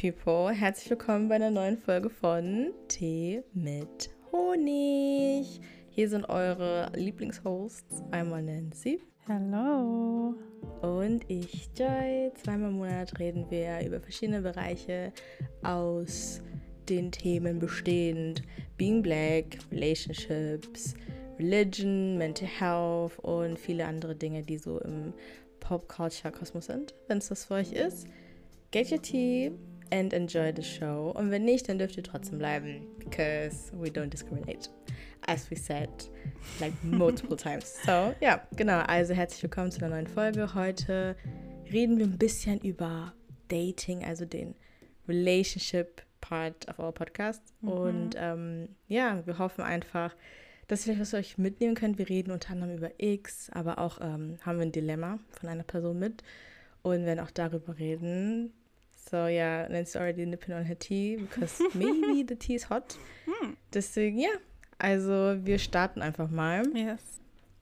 [0.00, 5.60] People, herzlich willkommen bei einer neuen Folge von Tee mit Honig.
[5.90, 9.00] Hier sind eure Lieblingshosts, einmal Nancy.
[9.26, 10.36] Hallo.
[10.82, 12.30] Und ich, Joy.
[12.40, 15.12] Zweimal im Monat reden wir über verschiedene Bereiche
[15.64, 16.42] aus
[16.88, 18.42] den Themen bestehend
[18.76, 20.94] Being Black, Relationships,
[21.40, 25.12] Religion, Mental Health und viele andere Dinge, die so im
[25.58, 26.94] Pop-Culture-Kosmos sind.
[27.08, 28.06] Wenn es das für euch ist,
[28.70, 29.50] get your tea
[29.90, 31.12] and enjoy the show.
[31.16, 34.68] Und wenn nicht, dann dürft ihr trotzdem bleiben, because we don't discriminate.
[35.26, 35.88] As we said,
[36.60, 37.76] like multiple times.
[37.84, 38.80] So, ja, genau.
[38.80, 40.54] Also herzlich willkommen zu einer neuen Folge.
[40.54, 41.16] Heute
[41.72, 43.12] reden wir ein bisschen über
[43.48, 44.54] Dating, also den
[45.08, 47.42] Relationship Part of our Podcast.
[47.60, 47.68] Mhm.
[47.68, 50.14] Und ähm, ja, wir hoffen einfach,
[50.66, 51.98] dass ihr was euch mitnehmen könnt.
[51.98, 55.62] Wir reden unter anderem über X, aber auch ähm, haben wir ein Dilemma von einer
[55.62, 56.22] Person mit
[56.82, 58.52] und werden auch darüber reden.
[59.10, 62.96] So ja, yeah, Nancy's already nipping on her tea because maybe the tea is hot.
[63.24, 63.56] Hm.
[63.72, 64.30] Deswegen ja,
[64.78, 66.62] also wir starten einfach mal.
[66.74, 67.20] Yes.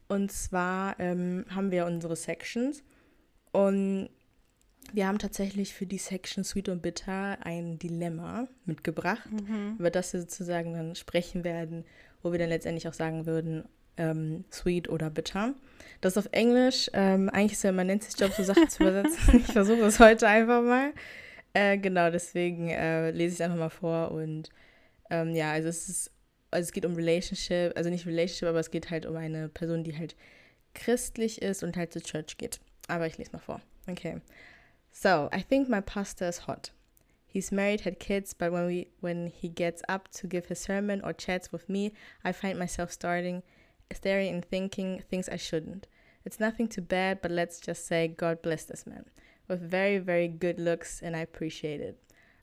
[0.08, 2.83] Und zwar ähm, haben wir unsere Sections
[3.52, 4.08] und
[4.92, 9.77] wir haben tatsächlich für die Section Sweet und Bitter ein Dilemma mitgebracht, mhm.
[9.78, 11.84] über das wir sozusagen dann sprechen werden,
[12.22, 13.64] wo wir dann letztendlich auch sagen würden,
[13.97, 15.55] ähm, sweet oder bitter.
[16.00, 16.91] Das ist auf Englisch.
[16.92, 19.36] Ähm, eigentlich ist ja immer Nancy's Job, so Sachen zu übersetzen.
[19.41, 20.92] ich versuche es heute einfach mal.
[21.57, 24.11] Äh, genau, deswegen äh, lese ich es einfach mal vor.
[24.11, 24.51] Und
[25.09, 26.11] ähm, ja, also es ist,
[26.51, 29.83] also es geht um Relationship, also nicht Relationship, aber es geht halt um eine Person,
[29.83, 30.17] die halt
[30.75, 32.61] christlich ist und halt zur Church geht.
[32.89, 33.63] Aber ich lese mal vor.
[33.89, 34.20] Okay.
[34.92, 36.73] So, I think my pastor is hot.
[37.27, 41.03] He's married, had kids, but when we when he gets up to give his sermon
[41.03, 41.92] or chats with me,
[42.23, 43.42] I find myself starting
[43.95, 45.86] staring and thinking things I shouldn't.
[46.27, 49.07] It's nothing too bad, but let's just say God bless this man
[49.48, 51.98] with very, very good looks, and I appreciate it.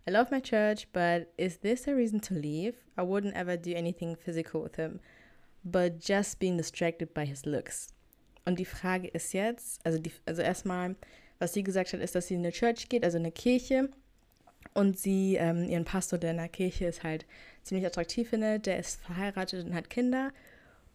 [0.08, 2.76] I love my church, but is this a reason to leave?
[2.98, 5.00] I wouldn't ever do anything physical with him,
[5.64, 7.94] but just being distracted by his looks.
[8.46, 10.96] Und die Frage ist jetzt, also, die, also erstmal,
[11.40, 13.90] was sie gesagt hat, ist, dass sie in eine Church geht, also eine Kirche,
[14.74, 17.26] und sie ähm, ihren Pastor, der in der Kirche ist, halt
[17.64, 18.66] ziemlich attraktiv findet.
[18.66, 20.32] Der ist verheiratet und hat Kinder.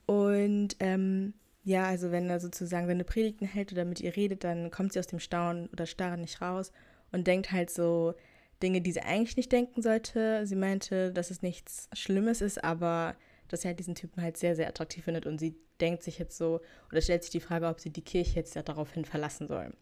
[0.07, 1.35] Und ähm,
[1.69, 4.99] ja, also wenn er sozusagen seine Predigten hält oder mit ihr redet, dann kommt sie
[4.99, 6.73] aus dem Staunen oder Starren nicht raus
[7.13, 8.15] und denkt halt so
[8.63, 10.47] Dinge, die sie eigentlich nicht denken sollte.
[10.47, 13.17] Sie meinte, dass es nichts Schlimmes ist, aber
[13.49, 16.39] dass sie halt diesen Typen halt sehr, sehr attraktiv findet und sie denkt sich jetzt
[16.39, 19.75] so oder stellt sich die Frage, ob sie die Kirche jetzt ja daraufhin verlassen soll.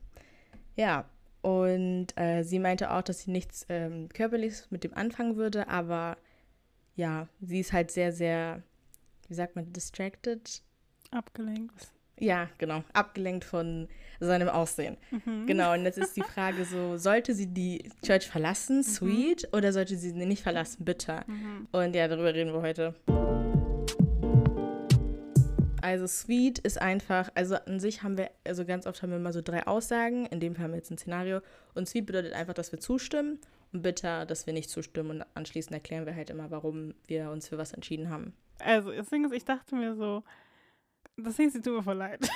[0.75, 1.09] Ja,
[1.43, 6.17] und äh, sie meinte auch, dass sie nichts ähm, Körperliches mit dem anfangen würde, aber
[6.97, 8.65] ja, sie ist halt sehr, sehr,
[9.29, 10.66] wie sagt man, distracted?
[11.17, 11.93] Abgelenkt.
[12.19, 13.89] Ja, genau, abgelenkt von
[14.21, 14.99] seinem Aussehen.
[15.11, 15.47] Mhm.
[15.47, 18.83] Genau, und jetzt ist die Frage so, sollte sie die Church verlassen, mhm.
[18.83, 21.25] sweet, oder sollte sie sie nicht verlassen, bitter?
[21.27, 21.69] Mhm.
[21.73, 22.95] Und ja, darüber reden wir heute.
[25.81, 29.33] Also Sweet ist einfach, also an sich haben wir, also ganz oft haben wir immer
[29.33, 30.27] so drei Aussagen.
[30.27, 31.41] In dem Fall haben wir jetzt ein Szenario.
[31.75, 33.39] Und Sweet bedeutet einfach, dass wir zustimmen
[33.73, 35.11] und bitter, dass wir nicht zustimmen.
[35.11, 38.35] Und anschließend erklären wir halt immer, warum wir uns für was entschieden haben.
[38.59, 40.25] Also ist, ich dachte mir so,
[41.17, 42.29] das Ding ist, tut mir voll leid.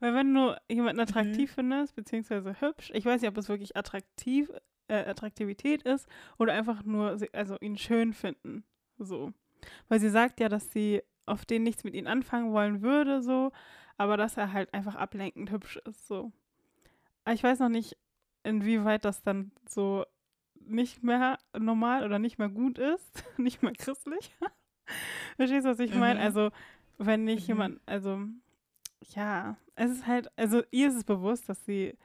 [0.00, 1.54] Weil wenn du jemanden attraktiv mhm.
[1.54, 4.50] findest, beziehungsweise hübsch, ich weiß nicht, ob es wirklich attraktiv,
[4.88, 6.06] äh, Attraktivität ist
[6.38, 8.64] oder einfach nur, also ihn schön finden.
[8.98, 9.32] So.
[9.88, 13.52] Weil sie sagt ja, dass sie auf den nichts mit ihm anfangen wollen würde, so,
[13.96, 16.32] aber dass er halt einfach ablenkend hübsch ist, so.
[17.24, 17.96] Aber ich weiß noch nicht,
[18.44, 20.04] inwieweit das dann so
[20.54, 24.34] nicht mehr normal oder nicht mehr gut ist, nicht mehr christlich.
[25.36, 26.20] Verstehst du, was ich meine?
[26.20, 26.26] Mhm.
[26.26, 26.50] Also,
[26.98, 27.54] wenn nicht mhm.
[27.54, 28.20] jemand, also,
[29.14, 31.96] ja, es ist halt, also ihr ist es bewusst, dass sie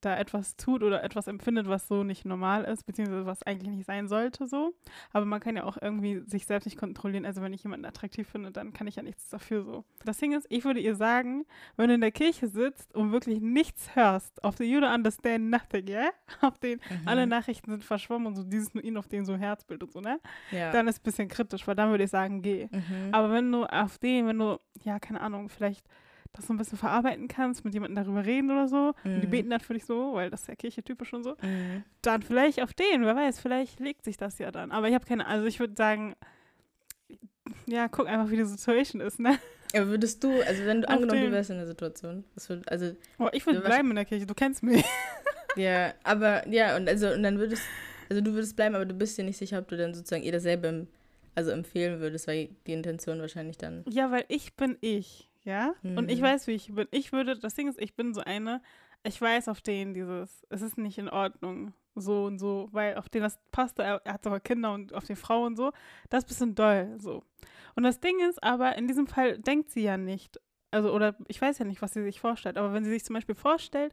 [0.00, 3.86] da etwas tut oder etwas empfindet, was so nicht normal ist, beziehungsweise was eigentlich nicht
[3.86, 4.74] sein sollte, so.
[5.12, 7.26] Aber man kann ja auch irgendwie sich selbst nicht kontrollieren.
[7.26, 9.84] Also wenn ich jemanden attraktiv finde, dann kann ich ja nichts dafür so.
[10.04, 11.46] Das Ding ist, ich würde ihr sagen,
[11.76, 15.50] wenn du in der Kirche sitzt und wirklich nichts hörst, auf den you don't understand
[15.50, 16.10] nothing, yeah?
[16.40, 17.08] Auf den mhm.
[17.08, 20.00] alle Nachrichten sind verschwommen und so dieses nur ihn auf den so Herzbild und so,
[20.00, 20.20] ne?
[20.50, 20.70] Ja.
[20.70, 22.68] Dann ist es ein bisschen kritisch, weil dann würde ich sagen, geh.
[22.70, 23.08] Mhm.
[23.12, 25.86] Aber wenn du auf den, wenn du, ja, keine Ahnung, vielleicht
[26.32, 29.14] das so ein bisschen verarbeiten kannst, mit jemandem darüber reden oder so, mhm.
[29.14, 29.30] und die mhm.
[29.30, 31.84] beten dann für dich so, weil das ist ja Kirche typisch und so, mhm.
[32.02, 34.70] dann vielleicht auf den, wer weiß, vielleicht legt sich das ja dann.
[34.70, 36.14] Aber ich habe keine, also ich würde sagen,
[37.66, 39.38] ja, guck einfach, wie die Situation ist, ne?
[39.74, 42.92] Aber würdest du, also wenn du angenommen, du wärst in der Situation, würd, also.
[43.18, 44.84] Oh, ich würde bleiben in der Kirche, du kennst mich.
[45.56, 47.62] ja, aber, ja, und also, und dann würdest,
[48.08, 50.32] also du würdest bleiben, aber du bist dir nicht sicher, ob du dann sozusagen ihr
[50.32, 50.86] dasselbe
[51.34, 53.84] also empfehlen würdest, weil die Intention wahrscheinlich dann.
[53.88, 55.74] Ja, weil ich bin ich ja.
[55.82, 55.98] Mhm.
[55.98, 56.24] Und ich mhm.
[56.24, 56.86] weiß, wie ich bin.
[56.90, 58.60] Ich würde, das Ding ist, ich bin so eine,
[59.02, 61.72] ich weiß auf denen dieses, es ist nicht in Ordnung.
[61.94, 65.16] so und so, weil auf den das passte, er, hat sogar Kinder und auf die
[65.16, 65.72] Frau und so,
[66.10, 67.24] das ist ein bisschen doll, so.
[67.74, 70.38] Und das Ding ist aber, in diesem Fall denkt sie ja nicht,
[70.70, 73.14] also, oder ich weiß ja nicht, was sie sich vorstellt, aber wenn sie sich zum
[73.14, 73.92] Beispiel vorstellt,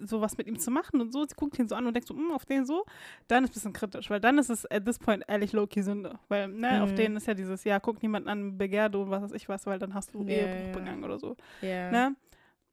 [0.00, 2.14] sowas mit ihm zu machen und so, sie guckt ihn so an und denkt so,
[2.14, 2.84] mm, auf den so,
[3.28, 5.82] dann ist es ein bisschen kritisch, weil dann ist es at this point ehrlich low-key
[5.82, 6.18] Sünde.
[6.28, 6.82] Weil, ne, mhm.
[6.82, 9.48] auf den ist ja dieses, ja, guck niemanden an, begehr du und was weiß ich
[9.48, 10.72] was, weil dann hast du yeah, Ehebruch yeah.
[10.72, 11.36] begangen oder so.
[11.62, 11.90] Yeah.
[11.90, 12.16] Ne?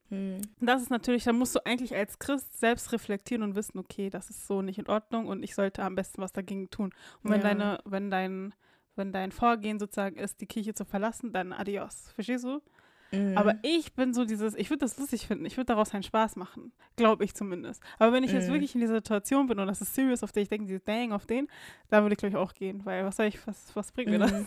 [0.09, 0.41] Mhm.
[0.59, 4.29] Das ist natürlich, da musst du eigentlich als Christ selbst reflektieren und wissen, okay, das
[4.29, 6.93] ist so nicht in Ordnung und ich sollte am besten was dagegen tun.
[7.23, 7.47] Und wenn ja.
[7.47, 8.53] deine, wenn dein,
[8.95, 12.11] wenn dein Vorgehen sozusagen ist, die Kirche zu verlassen, dann adios.
[12.13, 12.61] Verstehst du?
[13.11, 13.37] Mhm.
[13.37, 16.37] Aber ich bin so dieses, ich würde das lustig finden, ich würde daraus einen Spaß
[16.37, 17.81] machen, glaube ich zumindest.
[17.99, 18.39] Aber wenn ich mhm.
[18.39, 20.83] jetzt wirklich in dieser Situation bin und das ist serious, auf den ich denke, dieses
[20.83, 21.47] Dang auf den,
[21.89, 24.19] da würde ich glaube ich auch gehen, weil was soll ich, was, was bringt mir
[24.19, 24.31] das?
[24.31, 24.45] Mhm.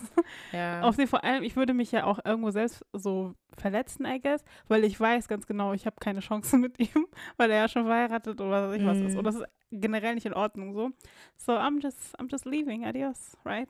[0.53, 0.83] Ja.
[0.85, 4.45] Auf den vor allem, ich würde mich ja auch irgendwo selbst so verletzen, I guess,
[4.69, 7.07] weil ich weiß ganz genau, ich habe keine Chance mit ihm,
[7.37, 9.17] weil er ja schon verheiratet oder was weiß ich was ist.
[9.17, 9.25] Und mhm.
[9.25, 10.91] das ist generell nicht in Ordnung so.
[11.37, 13.69] So I'm just, I'm just leaving, adios, right?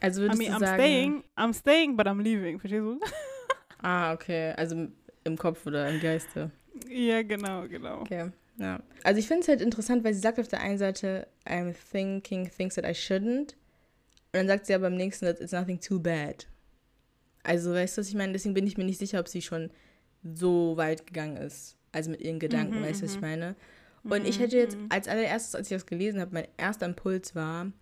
[0.00, 0.80] Also würdest I mean, du I'm sagen...
[0.80, 2.98] Staying, I'm staying, but I'm leaving, verstehst du?
[3.82, 4.52] Ah, okay.
[4.56, 4.88] Also
[5.24, 6.50] im Kopf oder im Geiste.
[6.88, 8.00] Ja, genau, genau.
[8.02, 8.30] Okay.
[8.58, 8.80] Ja.
[9.04, 12.50] Also ich finde es halt interessant, weil sie sagt auf der einen Seite, I'm thinking
[12.50, 13.54] things that I shouldn't.
[14.32, 16.46] Und dann sagt sie aber beim nächsten, that it's nothing too bad.
[17.42, 18.32] Also, weißt du, was ich meine?
[18.32, 19.70] Deswegen bin ich mir nicht sicher, ob sie schon
[20.22, 21.76] so weit gegangen ist.
[21.92, 23.26] Also mit ihren Gedanken, mhm, weißt du, was ich mhm.
[23.26, 23.56] meine?
[24.04, 24.86] Und ich hätte jetzt mhm.
[24.88, 27.72] als allererstes, als ich das gelesen habe, mein erster Impuls war,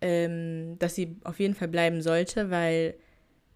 [0.00, 2.94] ähm, dass sie auf jeden Fall bleiben sollte, weil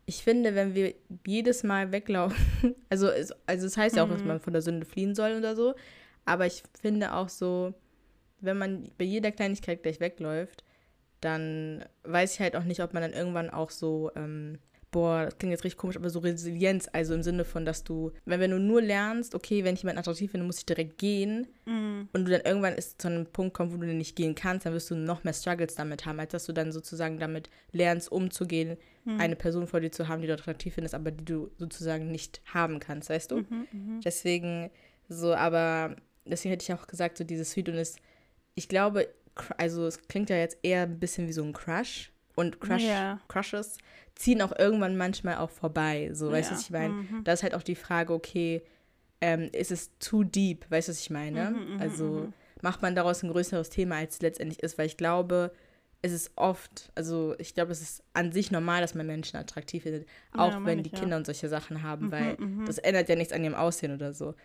[0.09, 0.95] ich finde, wenn wir
[1.27, 4.29] jedes Mal weglaufen, also es, also es heißt ja auch, dass mhm.
[4.29, 5.75] man von der Sünde fliehen soll oder so,
[6.25, 7.75] aber ich finde auch so,
[8.41, 10.65] wenn man bei jeder Kleinigkeit gleich wegläuft,
[11.21, 14.59] dann weiß ich halt auch nicht, ob man dann irgendwann auch so ähm,
[14.91, 18.13] boah, das klingt jetzt richtig komisch, aber so Resilienz, also im Sinne von, dass du,
[18.25, 21.47] wenn, wenn du nur lernst, okay, wenn ich jemanden attraktiv finde, muss ich direkt gehen
[21.67, 22.09] mhm.
[22.13, 24.73] und du dann irgendwann ist zu einem Punkt kommen, wo du nicht gehen kannst, dann
[24.73, 28.79] wirst du noch mehr Struggles damit haben, als dass du dann sozusagen damit lernst, umzugehen,
[29.05, 29.21] mhm.
[29.21, 32.41] eine Person vor dir zu haben, die du attraktiv findest, aber die du sozusagen nicht
[32.47, 33.37] haben kannst, weißt du?
[33.39, 34.01] Mhm, mhm.
[34.03, 34.71] deswegen
[35.09, 37.97] so, aber deswegen hätte ich auch gesagt, so dieses Sweetness,
[38.55, 39.09] ich glaube,
[39.57, 43.19] also es klingt ja jetzt eher ein bisschen wie so ein Crush und Crush, ja.
[43.27, 43.79] Crushes
[44.15, 46.11] ziehen auch irgendwann manchmal auch vorbei.
[46.13, 46.57] So, weißt du, ja.
[46.57, 46.95] was ich meine?
[46.95, 47.25] Mhm.
[47.25, 48.63] Da ist halt auch die Frage, okay,
[49.21, 50.65] ähm, ist es too deep?
[50.71, 51.51] Weißt du, was ich meine?
[51.51, 52.33] Mhm, mhm also mhm.
[52.63, 55.53] macht man daraus ein größeres Thema, als es letztendlich ist, weil ich glaube,
[56.01, 59.83] es ist oft, also ich glaube, es ist an sich normal, dass man Menschen attraktiv
[59.83, 62.67] findet, auch ja, wenn die ich, Kinder und solche Sachen haben, mhm, weil mhm.
[62.67, 64.37] das ändert ja nichts an ihrem Aussehen oder so.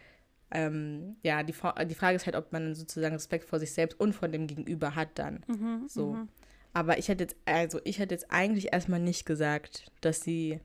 [0.50, 4.14] Ähm, ja, die, die Frage ist halt, ob man sozusagen Respekt vor sich selbst und
[4.14, 5.44] vor dem Gegenüber hat dann.
[5.88, 6.18] so.
[6.74, 10.60] Aber ich hätte jetzt, also ich hätte jetzt eigentlich erstmal nicht gesagt, dass sie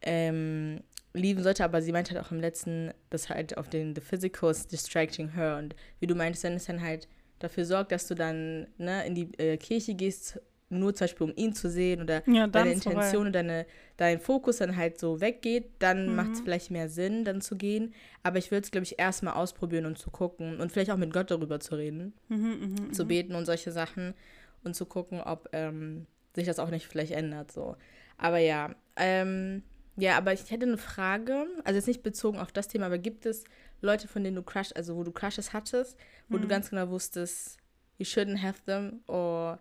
[0.00, 0.80] ähm,
[1.12, 4.50] lieben sollte, aber sie meinte halt auch im letzten, dass halt auf den The Physical
[4.50, 7.08] is distracting her und wie du meintest, wenn es dann halt
[7.38, 11.32] dafür sorgt, dass du dann ne, in die äh, Kirche gehst, nur zum Beispiel um
[11.36, 15.66] ihn zu sehen oder ja, deine Intention oder deine, dein Fokus dann halt so weggeht,
[15.78, 16.16] dann mhm.
[16.16, 17.94] macht es vielleicht mehr Sinn, dann zu gehen.
[18.22, 21.12] Aber ich würde es, glaube ich, erstmal ausprobieren und zu gucken und vielleicht auch mit
[21.12, 23.08] Gott darüber zu reden, mhm, mh, zu mhm.
[23.08, 24.14] beten und solche Sachen
[24.64, 27.52] und zu gucken, ob ähm, sich das auch nicht vielleicht ändert.
[27.52, 27.76] So.
[28.18, 29.62] Aber ja, ähm,
[29.96, 33.26] ja, aber ich hätte eine Frage, also jetzt nicht bezogen auf das Thema, aber gibt
[33.26, 33.44] es
[33.80, 35.96] Leute, von denen du Crush, also wo du Crushes hattest,
[36.28, 36.42] wo mhm.
[36.42, 37.58] du ganz genau wusstest,
[37.98, 39.58] you shouldn't have them, or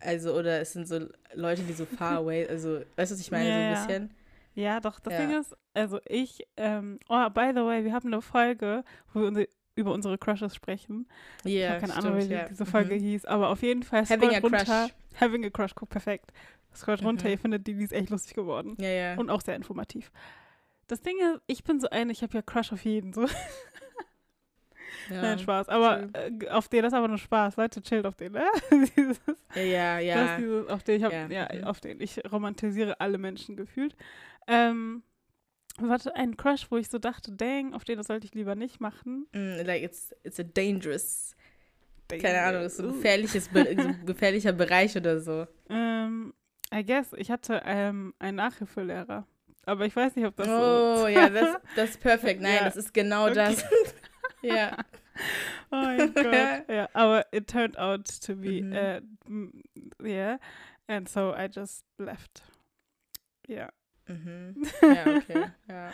[0.00, 3.30] also, oder es sind so Leute, die so far away, also, weißt du, was ich
[3.30, 3.58] meine, yeah.
[3.58, 4.14] so ein bisschen?
[4.54, 5.20] Ja, doch, das ja.
[5.20, 9.48] Ding ist, also ich, ähm, oh, by the way, wir haben eine Folge, wo wir
[9.76, 11.06] über unsere Crushes sprechen.
[11.44, 12.48] Yeah, ich habe keine stimmt, Ahnung, wie yeah.
[12.48, 13.00] diese Folge mhm.
[13.00, 14.64] hieß, aber auf jeden Fall Having a runter.
[14.64, 15.20] Crush.
[15.20, 16.32] Having a Crush, guck, perfekt.
[16.74, 17.06] Scrollt mhm.
[17.06, 18.76] runter, ihr findet die, die ist echt lustig geworden.
[18.80, 19.14] Ja, ja.
[19.16, 20.10] Und auch sehr informativ.
[20.88, 23.26] Das Ding ist, ich bin so eine, ich habe ja Crush auf jeden, so.
[25.10, 25.68] Ja, Nein, Spaß.
[25.68, 27.56] Aber äh, auf den, das ist aber nur Spaß.
[27.56, 28.44] Leute, chillt auf den, ne?
[28.96, 29.20] dieses,
[29.54, 30.14] ja, ja, ja.
[30.14, 31.28] Das dieses, auf den, ich hab, ja.
[31.28, 31.64] ja, mhm.
[31.64, 32.00] auf den.
[32.00, 33.94] Ich romantisiere alle Menschen gefühlt.
[34.46, 35.02] Ähm,
[35.78, 38.80] Warte, ein Crush, wo ich so dachte, dang, auf den das sollte ich lieber nicht
[38.80, 39.26] machen.
[39.32, 41.36] Mm, like it's, it's a dangerous,
[42.08, 42.22] dangerous.
[42.32, 45.46] keine Ahnung, ist so ein gefährliches, so ein gefährlicher Bereich oder so.
[45.68, 46.32] Um,
[46.74, 49.26] I guess, ich hatte ähm, einen Nachhilfelehrer.
[49.66, 52.40] Aber ich weiß nicht, ob das oh, so Oh, ja, das, das ist perfekt.
[52.40, 52.64] Nein, ja.
[52.64, 53.34] das ist genau okay.
[53.34, 53.64] das.
[54.42, 54.76] ja.
[55.70, 56.68] Oh mein Gott.
[56.68, 58.72] ja, aber it turned out to be, mhm.
[58.72, 60.38] uh, yeah.
[60.86, 62.42] And so I just left.
[63.48, 63.56] Ja.
[63.56, 63.70] Yeah.
[64.08, 64.66] Mhm.
[64.82, 65.44] Ja, okay.
[65.68, 65.92] ja.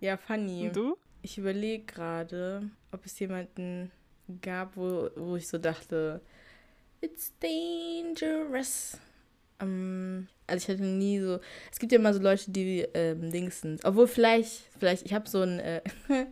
[0.00, 0.66] ja, funny.
[0.68, 0.96] Und du?
[1.22, 3.90] Ich überlege gerade, ob es jemanden
[4.42, 6.20] gab, wo, wo ich so dachte,
[7.00, 8.98] it's dangerous.
[9.62, 11.38] Um, also ich hatte nie so,
[11.70, 15.28] es gibt ja immer so Leute, die ähm, Dings sind, obwohl vielleicht, vielleicht, ich habe
[15.28, 15.80] so ein, äh,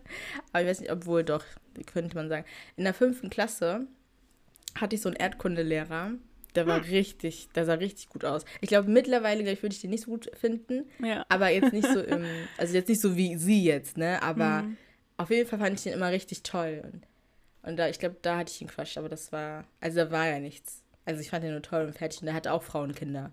[0.52, 1.44] aber ich weiß nicht, obwohl doch,
[1.86, 2.44] könnte man sagen,
[2.76, 3.86] in der fünften Klasse
[4.74, 6.12] hatte ich so einen Erdkundelehrer.
[6.54, 8.44] Der war richtig, der sah richtig gut aus.
[8.60, 10.84] Ich glaube, mittlerweile, glaube ich, würde ich den nicht so gut finden.
[11.02, 11.24] Ja.
[11.28, 12.24] Aber jetzt nicht so im,
[12.58, 14.22] also jetzt nicht so wie sie jetzt, ne?
[14.22, 14.76] Aber Mhm.
[15.16, 16.82] auf jeden Fall fand ich den immer richtig toll.
[16.84, 17.06] Und,
[17.70, 20.26] und da, ich glaube, da hatte ich ihn Quatsch, aber das war, also da war
[20.28, 20.82] ja nichts.
[21.04, 23.32] Also ich fand den nur toll und fertig und der hatte auch Frauenkinder.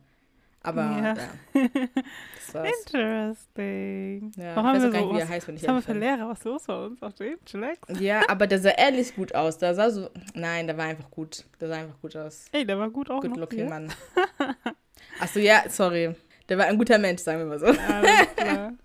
[0.61, 1.13] Aber Ja.
[1.13, 1.15] ja,
[2.45, 2.69] das war's.
[2.85, 4.31] Interesting.
[4.35, 5.67] Ja, Warum ich weiß haben wir so, nicht, wie er was, heißt, wenn ich was
[5.69, 5.93] haben wir für.
[5.93, 6.29] Lehrer?
[6.29, 7.01] Was los bei uns?
[7.01, 7.37] Auf den?
[7.45, 7.79] Chillax?
[7.99, 9.57] Ja, aber der sah ehrlich gut aus.
[9.57, 11.45] Der sah so, nein, der war einfach gut.
[11.61, 12.45] Der sah einfach gut aus.
[12.51, 13.69] Ey, der war gut auch Good noch looking hier.
[13.69, 13.91] Mann.
[15.19, 16.13] Achso, ja, sorry.
[16.49, 17.67] Der war ein guter Mensch, sagen wir mal so.
[17.67, 18.73] Alles klar.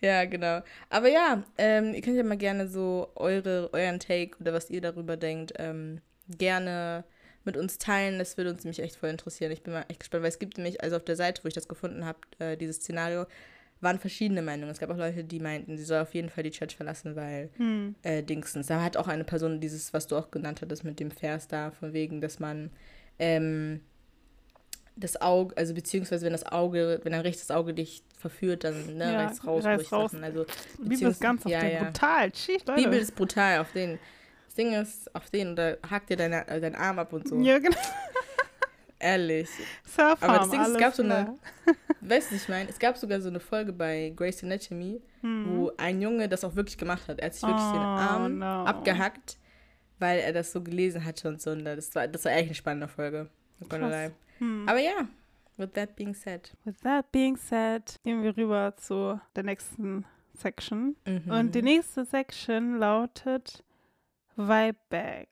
[0.00, 0.60] Ja, genau.
[0.90, 4.80] Aber ja, ähm, ihr könnt ja mal gerne so eure, euren Take oder was ihr
[4.82, 7.04] darüber denkt, ähm, gerne
[7.44, 8.18] mit uns teilen.
[8.18, 9.52] Das würde uns nämlich echt voll interessieren.
[9.52, 11.54] Ich bin mal echt gespannt, weil es gibt nämlich, also auf der Seite, wo ich
[11.54, 13.26] das gefunden habe, äh, dieses Szenario,
[13.80, 14.70] waren verschiedene Meinungen.
[14.70, 17.50] Es gab auch Leute, die meinten, sie soll auf jeden Fall die Church verlassen, weil
[17.56, 17.94] Hm.
[18.02, 18.66] äh, Dingsens.
[18.68, 21.70] Da hat auch eine Person dieses, was du auch genannt hattest mit dem Vers da,
[21.72, 22.70] von wegen, dass man
[23.18, 23.80] ähm,
[24.96, 29.12] das Auge, also beziehungsweise wenn das Auge, wenn ein rechtes Auge dich verführt, dann ne,
[29.12, 30.12] Ja, rechts raus, raus.
[30.12, 30.24] Sachen.
[30.24, 30.46] Also
[30.78, 31.84] Bibel ist ganz auf ja, den ja.
[31.84, 32.34] brutal.
[32.34, 32.82] Schief, Leute.
[32.82, 33.98] Bibel ist brutal auf den.
[34.54, 37.40] Das Ding ist, auf den, oder hakt dir deine, äh, deinen Arm ab und so.
[37.40, 37.76] Ja, genau.
[39.00, 39.48] Ehrlich.
[39.84, 41.36] Self-harm, Aber das Ding ist, es gab so eine-.
[42.00, 42.68] Weißt du, ich meine?
[42.70, 45.44] Es gab sogar so eine Folge bei Grey's Anatomy, Hm.
[45.48, 47.18] wo ein Junge das auch wirklich gemacht hat.
[47.18, 48.64] Er hat sich wirklich den Oh, Arm no.
[48.64, 49.38] abgehackt,
[49.98, 51.50] weil er das so gelesen hatte und so.
[51.50, 53.28] Und das war, das war echt eine spannende Folge.
[54.38, 54.68] Hm.
[54.68, 55.08] Aber ja,
[55.56, 56.52] with that being said.
[56.64, 60.94] With that being said, gehen wir rüber zu der nächsten Section.
[61.06, 61.30] Mhm.
[61.30, 63.64] Und die nächste Section lautet
[64.36, 65.28] Vibe Bag.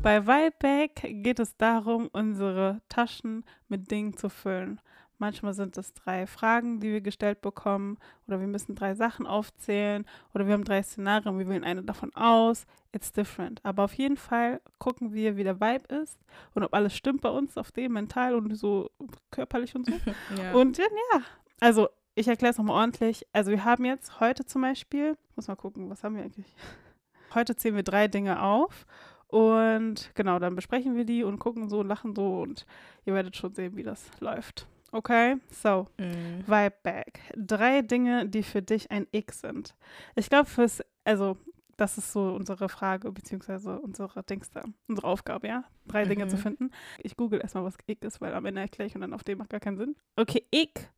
[0.00, 0.90] Bei Vibe Bag
[1.24, 4.80] geht es darum, unsere Taschen mit Dingen zu füllen.
[5.18, 10.06] Manchmal sind es drei Fragen, die wir gestellt bekommen, oder wir müssen drei Sachen aufzählen,
[10.32, 12.64] oder wir haben drei Szenarien, wir wählen eine davon aus.
[12.92, 13.60] It's different.
[13.64, 16.16] Aber auf jeden Fall gucken wir, wie der Vibe ist
[16.54, 18.88] und ob alles stimmt bei uns, auf dem mental und so
[19.32, 19.92] körperlich und so.
[20.40, 20.52] ja.
[20.52, 21.22] Und ja, ja,
[21.58, 23.26] also ich erkläre es nochmal ordentlich.
[23.32, 26.54] Also wir haben jetzt heute zum Beispiel, muss mal gucken, was haben wir eigentlich?
[27.34, 28.86] Heute zählen wir drei Dinge auf
[29.28, 32.66] und genau, dann besprechen wir die und gucken so und lachen so und
[33.04, 34.66] ihr werdet schon sehen, wie das läuft.
[34.90, 36.44] Okay, so, Mhm.
[36.48, 37.20] Vibe Bag.
[37.36, 39.76] Drei Dinge, die für dich ein Ick sind.
[40.16, 41.36] Ich glaube, fürs, also
[41.76, 45.62] das ist so unsere Frage, beziehungsweise unsere Dings da, unsere Aufgabe, ja?
[45.86, 46.40] Drei Dinge zu Mhm.
[46.40, 46.70] finden.
[46.98, 49.38] Ich google erstmal, was Ick ist, weil am Ende erkläre ich und dann auf dem
[49.38, 49.94] macht gar keinen Sinn.
[50.16, 50.90] Okay, Ick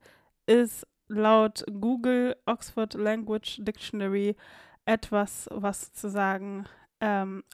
[0.47, 4.37] ist laut Google Oxford Language Dictionary
[4.85, 6.65] etwas, was sozusagen
[7.01, 7.45] ähm,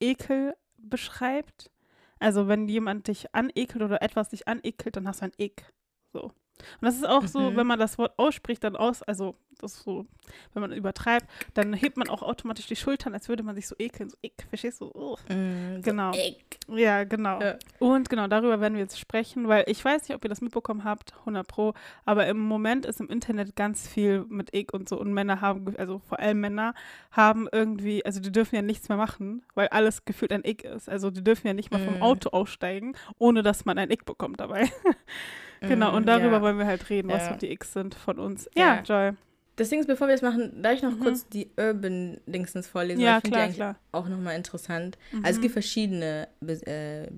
[0.00, 1.70] Ekel beschreibt.
[2.18, 5.72] Also wenn jemand dich anekelt oder etwas dich anekelt, dann hast du ein Ick.
[6.12, 6.22] So.
[6.24, 6.32] Und
[6.80, 7.56] das ist auch so, Mhm.
[7.56, 10.06] wenn man das Wort ausspricht, dann aus, also das ist so,
[10.54, 13.74] wenn man übertreibt, dann hebt man auch automatisch die Schultern, als würde man sich so
[13.78, 14.10] ekeln.
[14.10, 14.90] So Ick, verstehst du?
[14.94, 15.18] Ugh.
[15.28, 15.82] Mhm.
[15.82, 16.12] Genau.
[16.12, 16.76] So.
[16.76, 17.40] Ja, genau.
[17.40, 17.56] Ja.
[17.78, 20.84] Und genau darüber werden wir jetzt sprechen, weil ich weiß nicht, ob ihr das mitbekommen
[20.84, 24.98] habt, 100 Pro, aber im Moment ist im Internet ganz viel mit Ick und so
[25.00, 26.74] und Männer haben, also vor allem Männer
[27.12, 30.88] haben irgendwie, also die dürfen ja nichts mehr machen, weil alles gefühlt ein Ick ist.
[30.88, 32.02] Also die dürfen ja nicht mal vom Mhm.
[32.02, 34.68] Auto aussteigen, ohne dass man ein Ick bekommt dabei.
[35.60, 36.42] genau, und Mhm, darüber ja.
[36.42, 37.32] wollen wir halt reden, was Ja.
[37.32, 38.48] so die Icks sind von uns.
[38.54, 39.08] Ja, Ja.
[39.08, 39.16] Joy.
[39.56, 41.00] Das Ding ist, bevor wir das machen, darf ich noch Mhm.
[41.00, 43.00] kurz die Urban-Dingsens vorlesen?
[43.02, 43.78] Ja, finde die klar, klar.
[43.92, 44.98] auch nochmal interessant.
[45.12, 45.24] Mhm.
[45.24, 47.08] Also es gibt verschiedene Be äh,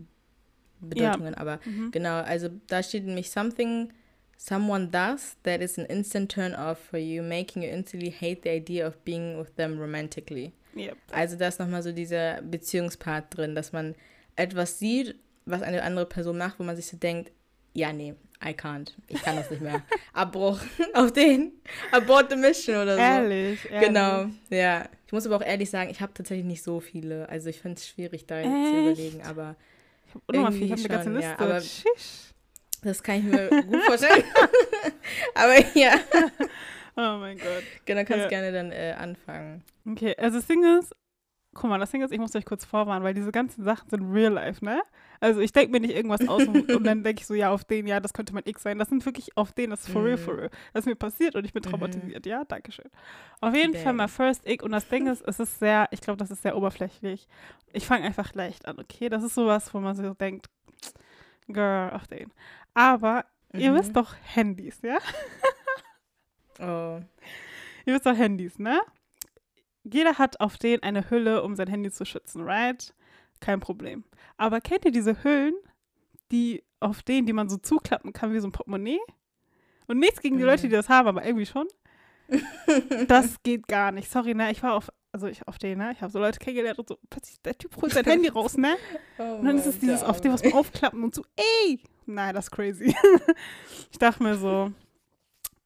[0.81, 1.91] Bedeutungen, aber Mhm.
[1.91, 3.93] genau, also da steht nämlich something
[4.37, 8.51] someone does that is an instant turn off for you, making you instantly hate the
[8.51, 10.53] idea of being with them romantically.
[10.77, 10.97] Yep.
[11.11, 13.97] Also da ist nochmal so dieser Beziehungspart drin, dass man
[14.37, 15.17] etwas sieht,
[15.47, 17.33] was eine andere Person macht, wo man sich so denkt,
[17.75, 18.15] ja, nee,
[18.45, 18.93] I can't.
[19.09, 19.83] Ich kann das nicht mehr.
[20.13, 20.61] Abbruch
[20.95, 21.53] auf den.
[21.93, 23.01] Abort the mission oder so.
[23.01, 23.89] Ehrlich, ehrlich.
[23.89, 24.89] Genau, ja.
[25.07, 27.29] Ich muss aber auch ehrlich sagen, ich habe tatsächlich nicht so viele.
[27.29, 28.99] Also ich finde es schwierig, da jetzt zu Echt?
[29.01, 29.57] überlegen, aber
[30.07, 31.31] Ich habe unnormal viel, ich habe eine ganze Liste.
[31.31, 32.33] ja, aber- Schisch.
[32.83, 34.23] das kann ich mir gut vorstellen.
[35.35, 35.93] aber ja,
[36.97, 37.63] Oh mein Gott.
[37.85, 38.29] genau, kannst Ja.
[38.29, 39.63] gerne dann äh, anfangen.
[39.91, 40.93] Okay, also das Ding ist,
[41.55, 44.13] guck mal, das Ding ist, ich muss euch kurz vorwarnen, weil diese ganzen Sachen sind
[44.13, 44.83] real life, ne?
[45.21, 47.65] Also ich denke mir nicht irgendwas aus und, und dann denke ich so, ja, auf
[47.65, 48.79] den, ja, das könnte mein X sein.
[48.79, 50.21] Das sind wirklich auf den, das ist for real, Mhm.
[50.21, 50.51] for real.
[50.73, 51.71] Das ist mir passiert und ich bin Mhm.
[51.71, 52.27] traumatisiert.
[52.27, 52.91] Ja, danke schön.
[53.41, 53.97] Auf jeden Fall Dang.
[53.97, 56.57] mein First Ick und das Ding ist, es ist sehr, ich glaube, das ist sehr
[56.57, 57.27] oberflächlich.
[57.73, 59.09] Ich fange einfach leicht an, okay?
[59.09, 60.47] Das ist sowas, wo man so denkt,
[61.49, 62.33] girl, auf den.
[62.75, 63.77] Aber ihr Mhm.
[63.77, 64.99] wisst doch Handys, ja?
[66.61, 67.01] Oh.
[67.87, 68.81] Ihr wisst doch Handys, ne?
[69.85, 72.93] Jeder hat auf den eine Hülle, um sein Handy zu schützen, right?
[73.41, 74.05] Kein Problem.
[74.37, 75.55] Aber kennt ihr diese Hüllen,
[76.33, 79.01] die auf denen, die man so zuklappen kann wie so ein Portemonnaie?
[79.87, 80.51] Und nichts gegen die Mhm.
[80.51, 81.67] Leute, die das haben, aber irgendwie schon.
[83.09, 84.11] Das geht gar nicht.
[84.11, 84.51] Sorry, ne?
[84.51, 85.93] Ich war auf also ich auf den, ne?
[85.93, 88.77] Ich habe so Leute kennengelernt und so, plötzlich der Typ holt sein Handy raus, ne?
[89.19, 91.81] Oh Und dann ist es dieses auf dem, was man aufklappen und so, ey!
[92.05, 92.95] Nein, das ist crazy.
[93.91, 94.71] ich dachte mir so,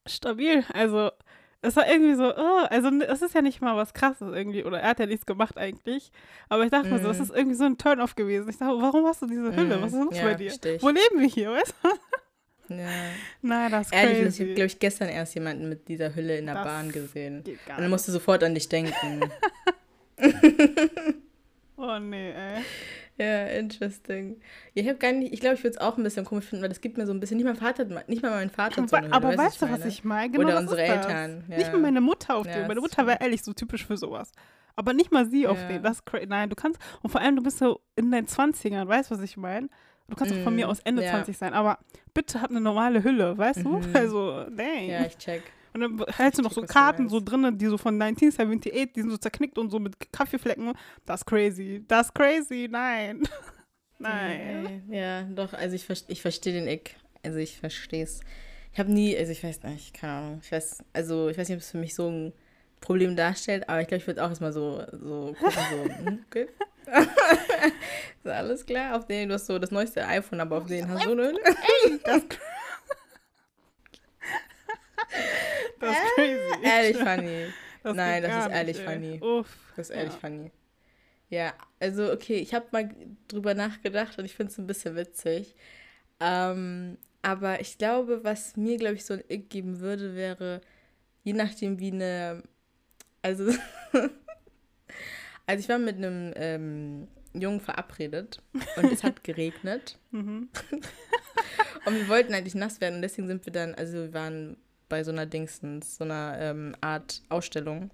[0.07, 0.63] stabil.
[0.73, 1.11] Also,
[1.63, 4.79] es war irgendwie so, oh, also es ist ja nicht mal was krasses irgendwie, oder
[4.79, 6.11] er hat ja nichts gemacht eigentlich.
[6.49, 7.23] Aber ich dachte mir so, das Mhm.
[7.23, 8.47] ist irgendwie so ein Turn-off gewesen.
[8.49, 9.81] Ich dachte, warum hast du diese Hülle?
[9.81, 10.49] Was ist los Mhm, ja, bei dir?
[10.51, 10.81] versteh ich.
[10.83, 12.75] Wo leben wir hier, weißt du?
[12.75, 12.87] Ja.
[13.41, 14.43] Nein, das ist Ehrlich, ich crazy.
[14.43, 17.43] habe, glaube ich, gestern erst jemanden mit dieser Hülle in der Das Bahn gesehen.
[17.45, 19.29] Und dann musste sofort an dich denken.
[21.75, 22.61] Oh nee, ey.
[23.17, 24.39] Ja, interesting.
[24.73, 26.61] Ja, ich habe gar nicht, ich glaube, ich würde es auch ein bisschen komisch finden,
[26.63, 28.95] weil das gibt mir so ein bisschen, nicht mein Vater, nicht mal mein Vater so
[28.95, 30.31] eine Hülle, aber weißt du, was ich meine?
[30.31, 30.81] Genau Oder unsere.
[30.81, 31.57] Eltern, ja.
[31.57, 32.67] Nicht mal meine Mutter auf Ja, den.
[32.67, 33.21] Meine Mutter war stimmt.
[33.23, 34.31] ehrlich so typisch für sowas.
[34.75, 35.67] Aber nicht mal sie auf Ja.
[35.67, 35.83] den.
[35.83, 38.87] Das ist cra- Nein, du kannst, und vor allem, du bist so in deinen 20ern,
[38.87, 39.69] weißt du, was ich meine?
[40.09, 41.11] Du kannst auch von mir Mm, aus Ende ja.
[41.11, 41.77] 20 sein, aber
[42.13, 43.79] bitte hab eine normale Hülle, weißt du?
[43.79, 43.83] Mhm.
[43.95, 44.85] Also, dang.
[44.87, 45.43] Ja, ich check.
[45.73, 49.09] Und dann hältst du noch so Karten so drinnen, die so von 1978, die sind
[49.09, 50.73] so zerknickt und so mit Kaffeeflecken.
[51.05, 51.83] Das ist crazy.
[51.87, 52.67] Das ist crazy.
[52.69, 53.23] Nein.
[53.99, 54.83] Nein.
[54.89, 56.95] Ja, doch, also ich, ich verstehe den Ick.
[57.23, 58.19] Also ich verstehe es.
[58.73, 60.39] Ich habe nie, also ich weiß nicht, keine Ahnung.
[60.43, 62.33] Ich weiß, also ich weiß nicht, ob es für mich so ein
[62.81, 66.47] Problem darstellt, aber ich glaube, ich würde auch erstmal so, so gucken, so, hm, okay.
[68.23, 71.05] so, alles klar, auf den, du hast so das neueste iPhone, aber auf den hast
[71.05, 71.39] du eine Hülle.
[72.03, 72.23] Das
[75.91, 76.63] ist crazy.
[76.63, 77.53] Ehrlich funny.
[77.83, 79.19] Das Nein, das ist ehrlich nicht, funny.
[79.21, 79.57] Uff.
[79.75, 80.19] Das ist ehrlich Ja.
[80.19, 80.51] funny.
[81.29, 82.89] Ja, also okay, ich habe mal
[83.27, 85.55] drüber nachgedacht und ich finde es ein bisschen witzig.
[86.19, 90.61] Ähm, aber ich glaube, was mir, glaube ich, so ein Ick geben würde, wäre,
[91.23, 92.43] je nachdem wie eine,
[93.21, 93.51] also,
[95.45, 98.41] also ich war mit einem ähm, Jungen verabredet
[98.77, 100.49] und es hat geregnet Mhm.
[101.85, 104.57] und wir wollten eigentlich nass werden und deswegen sind wir dann, also wir waren
[104.93, 107.89] bei so einer Dingsens, so einer ähm, Art Ausstellung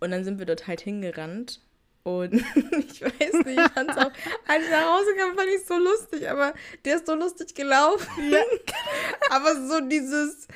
[0.00, 1.62] und dann sind wir dort halt hingerannt
[2.02, 2.34] und
[2.90, 4.12] ich weiß nicht, ich fand's auch,
[4.46, 6.52] als ich nach Hause kam, fand ich so lustig, aber
[6.84, 8.34] der ist so lustig gelaufen.
[9.30, 10.46] aber so dieses,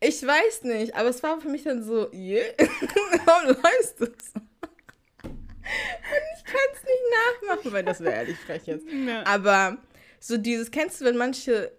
[0.00, 2.42] ich weiß nicht, aber es war für mich dann so, yeah,
[3.24, 4.40] warum läufst du so?
[5.22, 5.38] Und
[6.36, 8.86] ich kann es nicht nachmachen, weil das wäre ehrlich frech jetzt.
[8.90, 9.24] Ja.
[9.26, 9.78] Aber
[10.18, 11.70] so dieses, kennst du, wenn manche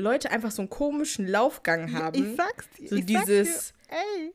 [0.00, 2.18] Leute einfach so einen komischen Laufgang haben?
[2.30, 2.88] Ich sag's dir.
[2.88, 4.32] so ich dieses, dir, ey.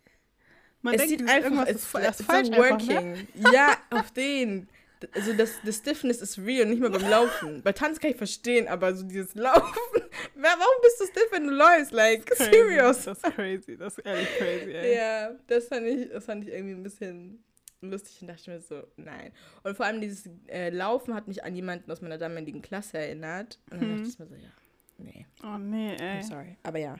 [0.81, 2.95] Man es denkt, sieht einfach, es ist, ist falsch so einfach, ne?
[2.95, 3.27] working.
[3.51, 4.67] Ja, auf den.
[5.13, 7.61] Also das, das Stiffness ist real, nicht mal beim Laufen.
[7.63, 9.61] Bei Tanz kann ich verstehen, aber so dieses Laufen.
[10.35, 11.91] Warum bist du stiff, wenn du läufst?
[11.91, 12.49] Like, Crazy.
[12.51, 13.03] serious.
[13.03, 13.77] Das ist crazy.
[13.77, 14.95] Das ist ehrlich crazy, ey.
[14.95, 17.43] Ja, das fand, ich, das fand ich irgendwie ein bisschen
[17.81, 19.31] lustig und dachte mir so, nein.
[19.63, 23.59] Und vor allem dieses äh, Laufen hat mich an jemanden aus meiner damaligen Klasse erinnert.
[23.69, 23.97] Und dann Mhm.
[23.97, 24.49] dachte ich mir so, ja,
[24.97, 26.19] nee, Oh nee, ey.
[26.19, 26.57] I'm sorry.
[26.63, 26.95] Aber ja,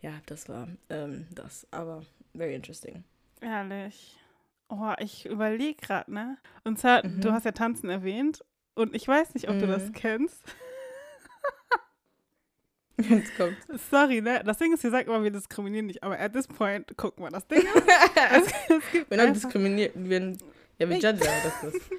[0.00, 1.66] ja, das war ähm, das.
[1.70, 2.02] Aber
[2.34, 3.04] very interesting.
[3.40, 4.16] Ehrlich.
[4.68, 6.38] Oh, ich überlege gerade, ne?
[6.64, 7.20] Und zwar, Mhm.
[7.20, 8.44] du hast ja Tanzen erwähnt.
[8.74, 9.92] Und ich weiß nicht, ob du das Mhm.
[9.92, 10.42] kennst.
[13.00, 13.56] Jetzt kommt.
[13.90, 14.42] Sorry, ne?
[14.44, 16.02] Das Ding ist, ihr sagt immer, wir diskriminieren nicht.
[16.02, 19.92] Aber at this point, guck mal, das Ding ist, es, es gibt einfach, diskriminiert.
[19.94, 20.32] Wir,
[20.78, 21.90] ja, wir judgen, das ist.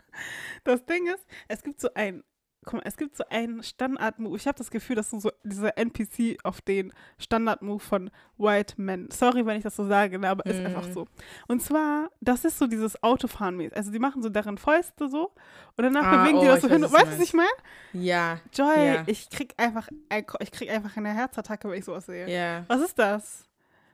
[0.64, 2.22] das Ding ist, es gibt so ein,
[2.64, 4.36] guck mal, es gibt so einen Standard-Move.
[4.36, 9.10] Ich habe das Gefühl, das ist so dieser NPC auf den Standard-Move von White Men.
[9.10, 10.66] Sorry, wenn ich das so sage, ne, aber ist Mhm.
[10.66, 11.06] einfach so.
[11.48, 13.76] Und zwar, das ist so dieses Autofahren mäßig.
[13.76, 15.32] Also die machen so deren Fäuste so
[15.76, 16.92] und danach Ah, bewegen die oh, das ich so weiß, hin.
[16.92, 17.48] Weißt du, was ich meine?
[17.92, 19.02] Ja, Joy, Ja.
[19.06, 22.28] ich krieg einfach, ein, ich krieg einfach eine Herzattacke, wenn ich sowas sehe.
[22.28, 22.64] ja.
[22.68, 23.44] Was ist das?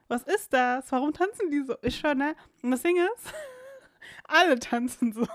[0.08, 0.90] Was ist das?
[0.92, 1.74] Warum tanzen die so?
[1.82, 2.34] Ich schon, ne?
[2.62, 3.32] Und das Ding ist,
[4.28, 5.26] alle tanzen so.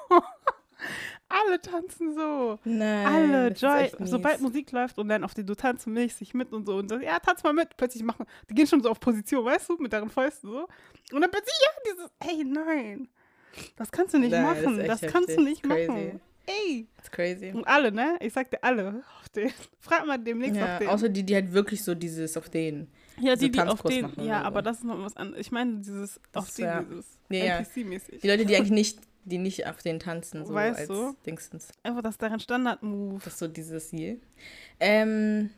[1.29, 2.59] Alle tanzen so.
[2.63, 3.05] Nein.
[3.07, 6.65] Alle, das Joy, sobald Musik läuft und dann auf die, du tanzt mäßig mit und
[6.65, 9.43] so und so, ja, tanz mal mit, plötzlich machen, die gehen schon so auf Position,
[9.45, 10.67] weißt du, mit deren Fäusten so.
[11.11, 13.07] Und dann plötzlich, ja, dieses, ey, nein,
[13.75, 15.87] das kannst du nicht Nein, das machen, echt das, kannst du nicht Crazy.
[15.87, 16.21] machen.
[16.45, 16.87] Ey.
[16.99, 17.51] It's crazy.
[17.53, 18.17] Und alle, ne?
[18.19, 19.49] Ich sag dir alle auf den.
[19.79, 20.89] Frag mal demnächst auf Ja, den.
[20.89, 22.89] außer die, die halt wirklich so dieses auf den.
[23.21, 25.39] ja, die, die auf den, ja, aber das ist noch was anderes.
[25.39, 27.59] Ich meine dieses, Das auf ist den, ja- dieses ja.
[27.59, 28.19] NPC-mäßig.
[28.21, 31.15] Die Leute, die eigentlich nicht, die nicht auf den tanzen, so Weißt als du?
[31.25, 31.69] Dingsens.
[31.83, 33.21] Einfach, das ist deren Standard-Move.
[33.23, 34.17] Das ist so dieses hier.
[34.79, 35.49] Ähm,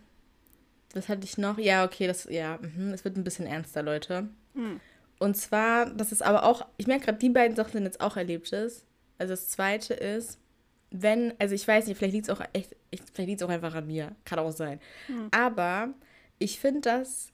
[0.93, 1.57] was hatte ich noch?
[1.57, 4.29] Ja, okay, das, ja, mhm, es wird ein bisschen ernster, Leute.
[4.53, 4.79] Hm.
[5.19, 8.17] Und zwar, das ist aber auch, ich merke gerade, die beiden Sachen sind jetzt auch
[8.17, 8.85] Erlebtes.
[9.17, 10.39] Also das zweite ist,
[10.91, 13.51] wenn, also ich weiß nicht, vielleicht liegt es auch echt, ich, vielleicht liegt es auch
[13.51, 14.79] einfach an mir, kann auch sein.
[15.07, 15.29] Hm.
[15.31, 15.93] Aber
[16.39, 17.31] ich finde das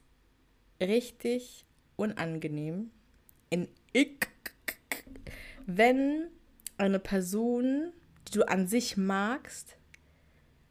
[0.79, 1.65] richtig
[1.95, 2.91] unangenehm,
[3.49, 4.30] in ick,
[5.77, 6.27] wenn
[6.77, 7.91] eine Person,
[8.27, 9.75] die du an sich magst,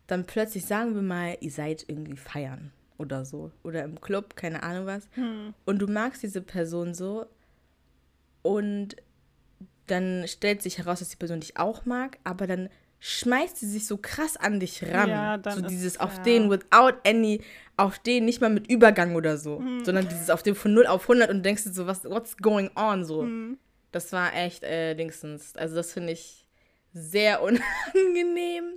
[0.06, 4.62] dann plötzlich sagen wir mal, ihr seid irgendwie feiern oder so oder im Club, keine
[4.62, 5.54] Ahnung was Hm.
[5.64, 7.26] und du magst diese Person so
[8.42, 8.96] und
[9.86, 12.68] dann stellt sich heraus, dass die Person dich auch mag, aber dann
[13.00, 15.08] schmeißt sie sich so krass an dich ran.
[15.08, 16.22] Ja, so dieses auf ja.
[16.22, 17.40] den without any,
[17.76, 19.84] auf den nicht mal mit Übergang oder so, Mhm.
[19.84, 22.36] sondern dieses auf den von 0 auf 100 und du denkst dir so, was, what's
[22.36, 23.22] going on so.
[23.22, 23.58] Mhm.
[23.92, 25.56] Das war echt äh, Dingsens.
[25.56, 26.46] Also das finde ich
[26.92, 27.42] sehr
[27.94, 28.74] unangenehm.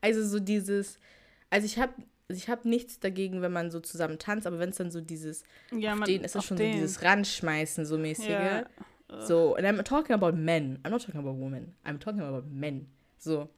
[0.00, 0.98] Also so dieses,
[1.50, 1.92] also ich habe
[2.28, 5.44] ich habe nichts dagegen, wenn man so zusammen tanzt, aber wenn es dann so dieses,
[5.70, 6.72] Ja, man, den ist es auf schon den.
[6.72, 8.28] so dieses Ranschmeißen so mäßige.
[8.28, 8.66] Ja.
[9.20, 10.78] So, and I'm talking about men.
[10.84, 11.74] I'm not talking about women.
[11.84, 12.86] I'm talking about men.
[13.18, 13.50] So.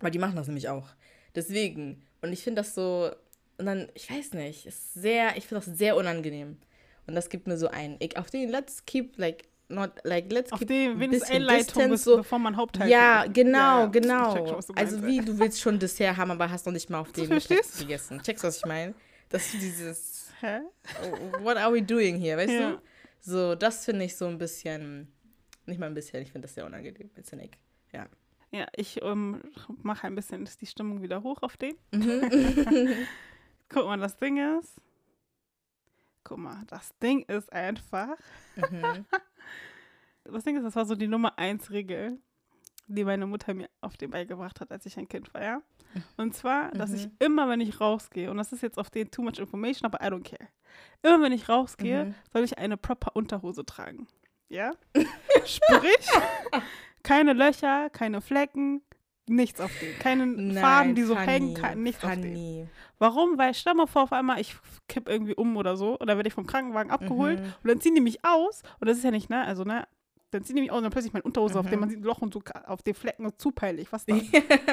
[0.00, 0.88] Weil die machen das nämlich auch.
[1.34, 2.02] Deswegen.
[2.20, 3.10] Und ich finde das so,
[3.56, 6.58] und dann, ich weiß nicht, ist sehr, ich finde das sehr unangenehm.
[7.06, 10.52] Und das gibt mir so ein, ich, auf den, let's keep, like, not, like, let's
[10.52, 12.16] Auf keep dem wenigstens Einleitung, distance, bis, so.
[12.18, 13.34] bevor man Hauptteil Ja, kommt.
[13.34, 14.36] genau, Ja, genau.
[14.36, 17.12] schon, du also wie, du willst schon Dessert haben, aber hast noch nicht mal auf
[17.12, 17.26] du?
[17.26, 18.20] gegessen.
[18.22, 18.94] Checkst du, was ich meine?
[19.28, 20.60] Das ist dieses, Hä?
[21.02, 22.70] oh, what are we doing here, weißt Ja.
[22.72, 22.80] du?
[23.20, 25.12] So, das finde ich so ein bisschen,
[25.66, 27.10] nicht mal ein bisschen, ich finde das sehr unangenehm.
[27.40, 27.56] Egg.
[27.92, 28.06] Ja.
[28.52, 29.40] Ja, ich ähm,
[29.82, 31.74] mache ein bisschen die Stimmung wieder hoch auf den.
[31.92, 32.28] Mhm.
[33.68, 34.80] Guck mal, das Ding ist.
[36.24, 38.16] Guck mal, das Ding ist einfach.
[38.56, 39.04] Mhm.
[40.24, 42.18] Das Ding ist, das war so die Nummer eins Regel,
[42.86, 45.62] die meine Mutter mir auf den beigebracht hat, als ich ein Kind war, ja.
[46.18, 47.12] Und zwar, dass ich Mhm.
[47.20, 50.10] immer, wenn ich rausgehe, und das ist jetzt auf den too much information, aber I
[50.10, 50.48] don't care.
[51.02, 52.14] Immer, wenn ich rausgehe, Mhm.
[52.32, 54.06] soll ich eine proper Unterhose tragen.
[54.50, 54.72] Ja?
[55.46, 56.08] Sprich,
[57.02, 58.82] keine Löcher, keine Flecken,
[59.30, 59.98] nichts auf den.
[59.98, 62.22] Keine Faden, die so funny, hängen, kein, nichts auf den.
[62.22, 62.66] funny.
[62.98, 63.38] Warum?
[63.38, 64.54] Weil stell mal vor, auf einmal, ich
[64.88, 67.46] kipp irgendwie um oder so, oder werde ich vom Krankenwagen abgeholt Mhm.
[67.62, 69.86] und dann ziehen die mich aus, und das ist ja nicht, ne, also, ne,
[70.32, 71.70] dann ziehen die mich aus und dann plötzlich meine Unterhose, auf Mhm.
[71.70, 73.90] dem man sieht ein Loch und so auf den Flecken und zu peinlich.
[73.92, 74.18] Was das?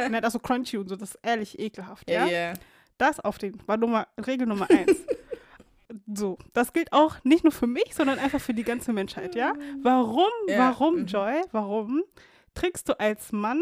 [0.10, 2.26] ne, das ist so crunchy und so, das ist ehrlich ekelhaft, ja?
[2.26, 2.54] Ja, ja.
[2.98, 5.06] Das auf den war Nummer, Regel Nummer eins.
[6.14, 9.54] so, das gilt auch nicht nur für mich, sondern einfach für die ganze Menschheit, ja?
[9.82, 11.06] Warum, Ja, warum, mhm.
[11.06, 12.04] Joy, warum
[12.54, 13.62] trägst du als Mann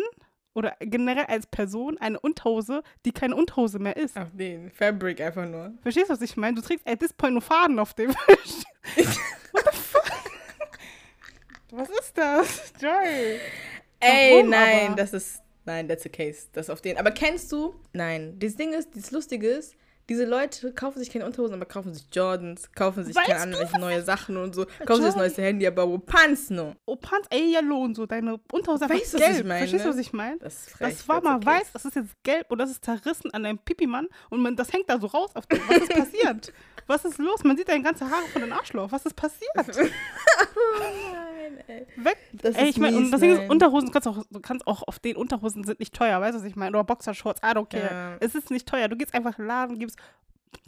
[0.55, 4.17] oder generell als Person eine Unterhose, die keine Unterhose mehr ist?
[4.17, 5.73] Auf den Fabric einfach nur.
[5.83, 6.55] Verstehst du, was ich meine?
[6.55, 8.09] Du trägst at this point nur Faden auf dem.
[9.51, 10.11] What the fuck?
[11.71, 12.73] Was ist das?
[12.81, 13.39] Joy.
[13.99, 14.95] Ey, Warum nein, aber?
[14.95, 15.41] das ist.
[15.65, 16.47] Nein, that's a case.
[16.53, 16.97] Das auf den.
[16.97, 17.75] Aber kennst du?
[17.93, 18.37] Nein.
[18.39, 19.75] Das Ding ist, das Lustige ist,
[20.09, 23.79] diese Leute kaufen sich keine Unterhosen, aber kaufen sich Jordans, kaufen sich Weißt keine welche
[23.79, 24.65] neue Sachen und so.
[24.85, 26.75] Kaufen sich das neueste Handy, aber wo pants no?
[26.85, 29.37] Oh, Pants, ey, yellow und so, deine Unterhose Weißt du, was gelb.
[29.39, 29.59] ich meine?
[29.59, 30.37] Verstehst du, was ich meine?
[30.39, 30.89] Das ist frech.
[30.89, 31.45] Das war mal case.
[31.45, 34.71] weiß, das ist jetzt gelb und das ist zerrissen an deinem Pipimann und man, das
[34.71, 35.59] hängt da so raus auf dem.
[35.67, 36.53] Was ist passiert?
[36.87, 37.43] Was ist los?
[37.43, 38.91] Man sieht deine ganze Haare von den Arschloch.
[38.91, 39.49] Was ist passiert?
[41.67, 41.85] Ey.
[41.95, 42.17] Weg.
[42.33, 43.49] Das Ey, ist ich meine, und das Ding ist.
[43.49, 46.39] Unterhosen, du kannst, auch, du kannst auch auf den Unterhosen sind nicht teuer, weißt du,
[46.39, 46.75] was ich meine?
[46.77, 47.91] Oder Boxershorts, I don't care.
[47.91, 48.17] Ja.
[48.19, 48.87] Es ist nicht teuer.
[48.87, 49.97] Du gehst einfach in den Laden, gibst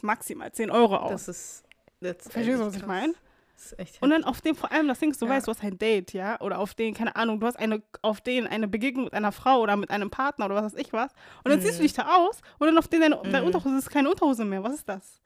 [0.02, 1.10] maximal 10 Euro aus.
[1.10, 1.64] Das ist.
[2.00, 3.14] That's Verstehst du, was ich meine?
[3.56, 5.32] Das ist Und dann auf dem, vor allem das Ding ist, du Ja.
[5.32, 6.40] weißt, du hast ein Date, ja?
[6.40, 9.60] Oder auf den, keine Ahnung, du hast eine, auf den eine Begegnung mit einer Frau
[9.60, 11.10] oder mit einem Partner oder was weiß ich was.
[11.42, 11.62] Und dann Mhm.
[11.62, 13.46] ziehst du dich da aus und dann auf den, deine, deine Mhm.
[13.46, 14.62] Unterhose ist keine Unterhose mehr.
[14.62, 15.20] Was ist das?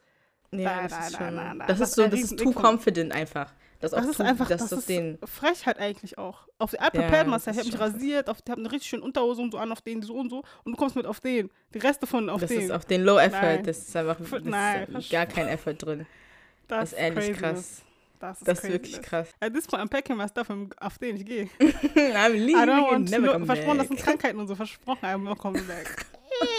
[0.50, 1.68] Ja, Nein, das ist nein, nein, nein.
[1.68, 3.52] Das Das ist so, ist das ist too confident einfach.
[3.82, 5.18] Das, Das ist too, einfach, das, das auf ist den.
[5.24, 6.48] Frechheit eigentlich auch.
[6.58, 8.88] Auf die Apple Ja, Pad das ich habe mich rasiert, auf, ich habe eine richtig
[8.88, 10.42] schöne Unterhose und so an, auf den so und so.
[10.64, 11.50] Und du kommst mit auf den.
[11.74, 12.60] Die Reste von auf Das den.
[12.60, 13.40] ist auf den Low Effort.
[13.42, 13.64] Nein.
[13.64, 14.16] Das ist einfach.
[14.18, 16.06] Das nein, ist gar kein Effort drin.
[16.68, 17.82] das ist ehrlich krass.
[18.20, 19.30] Das ist, Das ist wirklich krass.
[19.40, 21.48] At this point, I'm packing my stuff, im- auf den ich gehe.
[21.60, 23.98] I'm I leaving don't and want never come versprochen, das back.
[23.98, 26.06] sind Krankheiten und so, versprochen, I'm not coming back.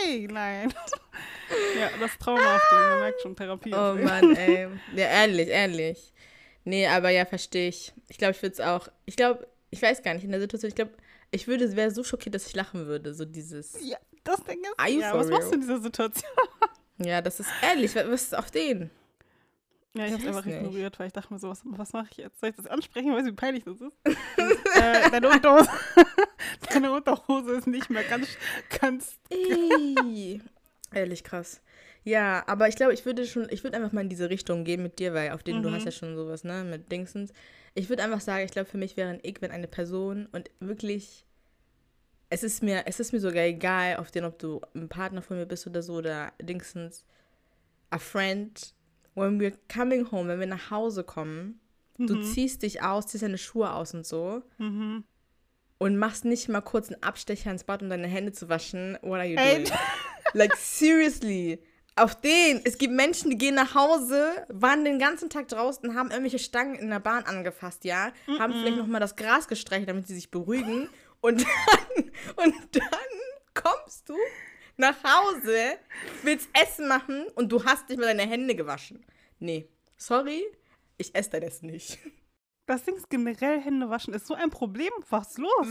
[0.04, 0.74] Hey, nein.
[1.80, 3.74] ja, das Trauma auf den, man merkt schon, Therapie.
[3.74, 3.96] Oh.
[3.96, 4.68] Mann, ey.
[4.94, 6.14] Ja, ehrlich, ehrlich.
[6.66, 7.94] Nee, aber ja, verstehe ich.
[8.08, 8.88] Ich glaube, ich würde es auch.
[9.06, 10.92] Ich glaube, ich weiß gar nicht, in der Situation, ich glaube,
[11.32, 13.14] ich würde, es wäre so schockiert, dass ich lachen würde.
[13.14, 13.78] So dieses.
[13.84, 15.50] Ja, das Ding ist, Are you ja, for was machst real?
[15.50, 16.32] du in dieser Situation?
[17.00, 17.96] Ja, das ist ehrlich.
[17.96, 18.92] Was ist auf den?
[19.96, 20.58] Ja, ich hab's weiß einfach nicht.
[20.58, 22.40] ignoriert, weil ich dachte mir so, was, was mache ich jetzt?
[22.40, 23.10] Soll ich das ansprechen?
[23.12, 23.98] Du, wie peinlich das ist?
[24.78, 25.70] äh, deine Unterhose,
[26.70, 28.28] deine Unterhose ist nicht mehr ganz,
[28.80, 30.40] ganz Ey.
[30.94, 31.62] Ehrlich krass.
[32.06, 34.84] Ja, aber ich glaube, ich würde schon, ich würde einfach mal in diese Richtung gehen
[34.84, 35.74] mit dir, weil auf den, du Mhm.
[35.74, 37.32] hast ja schon sowas, ne, mit Dingsens.
[37.76, 40.52] Ich würde einfach sagen, ich glaube, für mich wäre ein Ick, wenn eine Person und
[40.60, 41.26] wirklich,
[42.30, 45.38] es ist mir, es ist mir sogar egal, auf den, ob du ein Partner von
[45.38, 47.06] mir bist oder so, oder Dingsens,
[47.90, 48.74] a friend,
[49.16, 51.60] when we're coming home, wenn wir nach Hause kommen,
[51.98, 52.22] du Mhm.
[52.22, 55.06] ziehst dich aus, ziehst deine Schuhe aus und so Mhm.
[55.78, 58.98] und machst nicht mal kurz einen Abstecher ins Bad, um deine Hände zu waschen.
[59.04, 59.64] What are you Ey.
[59.64, 59.74] doing?
[60.34, 61.60] like, seriously.
[61.96, 62.62] Auf den.
[62.64, 66.76] Es gibt Menschen, die gehen nach Hause, waren den ganzen Tag draußen, haben irgendwelche Stangen
[66.76, 68.12] in der Bahn angefasst, ja?
[68.40, 70.90] Haben vielleicht nochmal das Gras gestreichelt, damit sie sich beruhigen.
[71.22, 72.04] Und dann,
[72.46, 74.16] und dann kommst du
[74.78, 75.78] nach Hause,
[76.24, 79.06] willst Essen machen und du hast nicht mal deine Hände gewaschen.
[79.40, 79.70] Nee.
[79.98, 80.44] Sorry,
[80.98, 82.00] ich esse dein Essen nicht.
[82.66, 84.92] Das Ding ist generell Hände waschen ist so ein Problem.
[85.10, 85.68] Was ist los?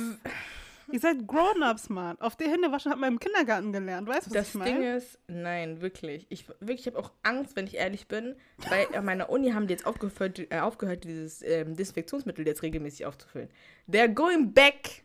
[0.90, 2.20] Ihr seid Grown-ups, Mann.
[2.20, 4.08] Auf die Hände waschen hat man im Kindergarten gelernt.
[4.08, 4.72] Weißt du, was Das ich meine?
[4.72, 6.26] Ding ist, nein, wirklich.
[6.28, 8.36] Ich wirklich, ich habe auch Angst, wenn ich ehrlich bin.
[8.68, 13.06] Bei an meiner Uni haben die jetzt aufgehört, äh, aufgehört dieses ähm, Desinfektionsmittel jetzt regelmäßig
[13.06, 13.48] aufzufüllen.
[13.88, 15.04] They're going back.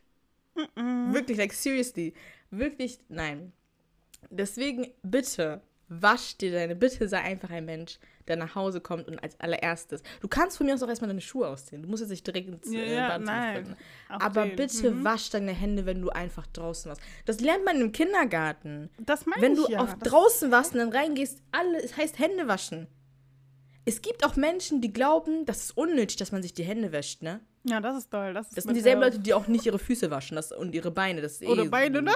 [0.74, 2.14] Wirklich, like seriously.
[2.50, 3.52] Wirklich, nein.
[4.30, 9.22] Deswegen, bitte, wasch dir deine, bitte sei einfach ein Mensch, der nach Hause kommt und
[9.22, 10.02] als allererstes.
[10.20, 11.82] Du kannst von mir aus auch erstmal deine Schuhe ausziehen.
[11.82, 13.76] Du musst jetzt nicht direkt ins Ja, äh, Badezimmer nein.
[14.08, 14.56] Aber den.
[14.56, 15.04] bitte Mhm.
[15.04, 17.00] wasch deine Hände, wenn du einfach draußen warst.
[17.24, 18.90] Das lernt man im Kindergarten.
[18.98, 19.80] Das meine Wenn ich du ja.
[19.80, 22.86] auf draußen warst und dann reingehst, alle, es heißt Hände waschen.
[23.84, 27.22] Es gibt auch Menschen, die glauben, das ist unnötig, dass man sich die Hände wäscht,
[27.22, 27.40] ne?
[27.64, 28.34] Ja, das ist toll.
[28.34, 29.00] Das, ist Das sind dieselben.
[29.02, 31.20] Leute, die auch nicht ihre Füße waschen das, und ihre Beine.
[31.22, 32.12] Das ist eh Oder so Beine, ein ne?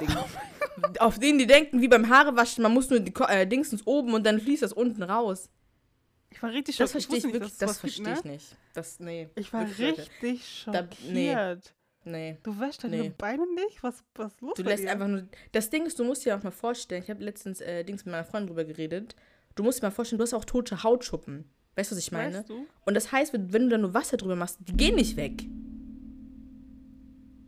[0.98, 4.24] Auf denen die denken, wie beim Haarewaschen, man muss nur die äh, Dingsens oben und
[4.24, 5.50] dann fließt das unten raus.
[6.32, 7.04] Ich war richtig Das schockiert.
[7.04, 8.32] verstehe ich nicht, wirklich, das verstehe ich ne?
[8.32, 8.56] nicht.
[8.74, 9.28] Das, nee.
[9.36, 9.78] Ich war Leute.
[9.78, 11.30] richtig Da- nee.
[11.32, 11.74] schockiert.
[12.04, 12.36] Nee.
[12.42, 13.12] Du wäschst deine Nee.
[13.16, 13.82] Beine nicht?
[13.82, 14.90] Was, was ist los Du lässt dir?
[14.90, 15.28] einfach nur.
[15.52, 18.10] Das Ding ist, du musst dir auch mal vorstellen, ich habe letztens äh, Dings mit
[18.12, 19.14] meiner Freundin drüber geredet.
[19.54, 21.44] Du musst dir mal vorstellen, du hast auch tote Hautschuppen.
[21.76, 22.38] Weißt du, was ich meine?
[22.40, 22.66] Weißt du?
[22.84, 25.44] Und das heißt, wenn wenn du da nur Wasser drüber machst, die gehen nicht weg.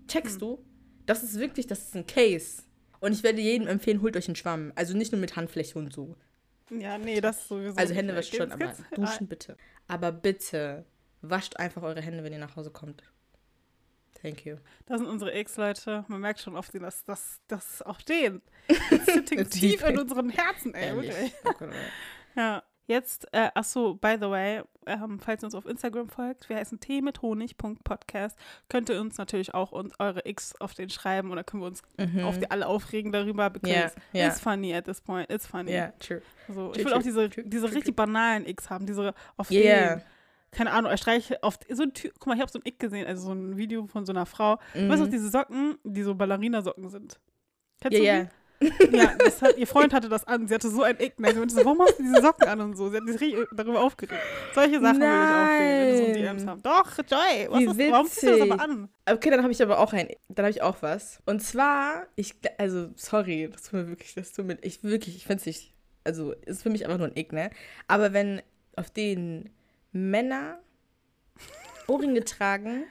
[0.09, 0.41] Checkst Hm.
[0.41, 0.65] du?
[1.07, 2.63] Das ist wirklich, das ist ein Case.
[3.01, 4.73] Und ich werde jedem empfehlen, holt euch einen Schwamm.
[4.77, 6.17] Also nicht nur mit Handfläche und so.
[6.71, 7.77] Ja, nee, das ist sowieso.
[7.77, 7.95] Also.
[7.95, 9.57] Hände waschen schon, aber duschen bitte.
[9.87, 10.85] Aber bitte,
[11.21, 13.03] wascht einfach eure Hände, wenn ihr nach Hause kommt.
[14.21, 14.57] Thank you.
[14.87, 16.07] Das sind unsere Ex-Leute.
[16.09, 18.41] Man merkt schon oft, dass das, das auch stehen.
[19.05, 20.87] Sitting tief in unseren Herzen, ey.
[20.87, 21.11] Ehrlich.
[21.11, 21.35] Wirklich.
[21.45, 22.63] Oh oh Ja.
[22.87, 26.57] Jetzt, äh, ach so, by the way, ähm, falls ihr uns auf Instagram folgt, wir
[26.57, 28.37] heißen tee mit Honig.podcast,
[28.69, 31.83] könnt ihr uns natürlich auch uns, eure X auf den schreiben oder können wir uns
[31.97, 32.25] Gott.
[32.25, 34.27] auf die alle aufregen darüber, because Ja, ja.
[34.29, 35.73] it's funny at this point, it's funny.
[35.73, 36.21] Ja, true.
[36.49, 39.51] So, ich True, will auch true, diese, true, diese richtig banalen X haben, diese auf
[39.51, 39.97] Yeah.
[39.97, 40.03] den,
[40.51, 42.79] keine Ahnung, er streiche auf so ein Typ, guck mal, ich habe so ein Ick
[42.79, 44.59] gesehen, also so ein Video von so einer Frau.
[44.75, 44.91] Mhm.
[44.91, 47.19] Weißt du, diese Socken, die so Ballerina-Socken sind?
[47.81, 48.31] Kennst Ja, du die?
[48.91, 50.49] Ja, hat, ihr Freund hatte das an.
[50.49, 50.97] Sie hatte so ein.
[50.97, 51.13] Ne?
[51.17, 52.91] Sie meinte so, warum hast du diese Socken an und so?
[52.91, 54.21] Sie hat sich richtig darüber aufgeregt.
[54.55, 56.13] Solche Sachen will ich aufregen, wenn wir so.
[56.13, 56.63] DMs haben.
[56.63, 58.89] Doch, Joy, was ist, warum ziehst du das aber an?
[59.07, 61.21] Okay, dann habe ich aber auch ein, dann habe ich auch was.
[61.27, 65.27] Und zwar, ich, also, sorry, das tut mir wirklich, das tut mir, ich wirklich, ich
[65.27, 65.75] finde es nicht,
[66.05, 67.51] also, ist für mich einfach nur ein Ick, ne?
[67.87, 68.43] Aber wenn
[68.77, 69.51] auf den
[69.93, 70.59] Männer
[71.87, 72.85] Ohrringe tragen,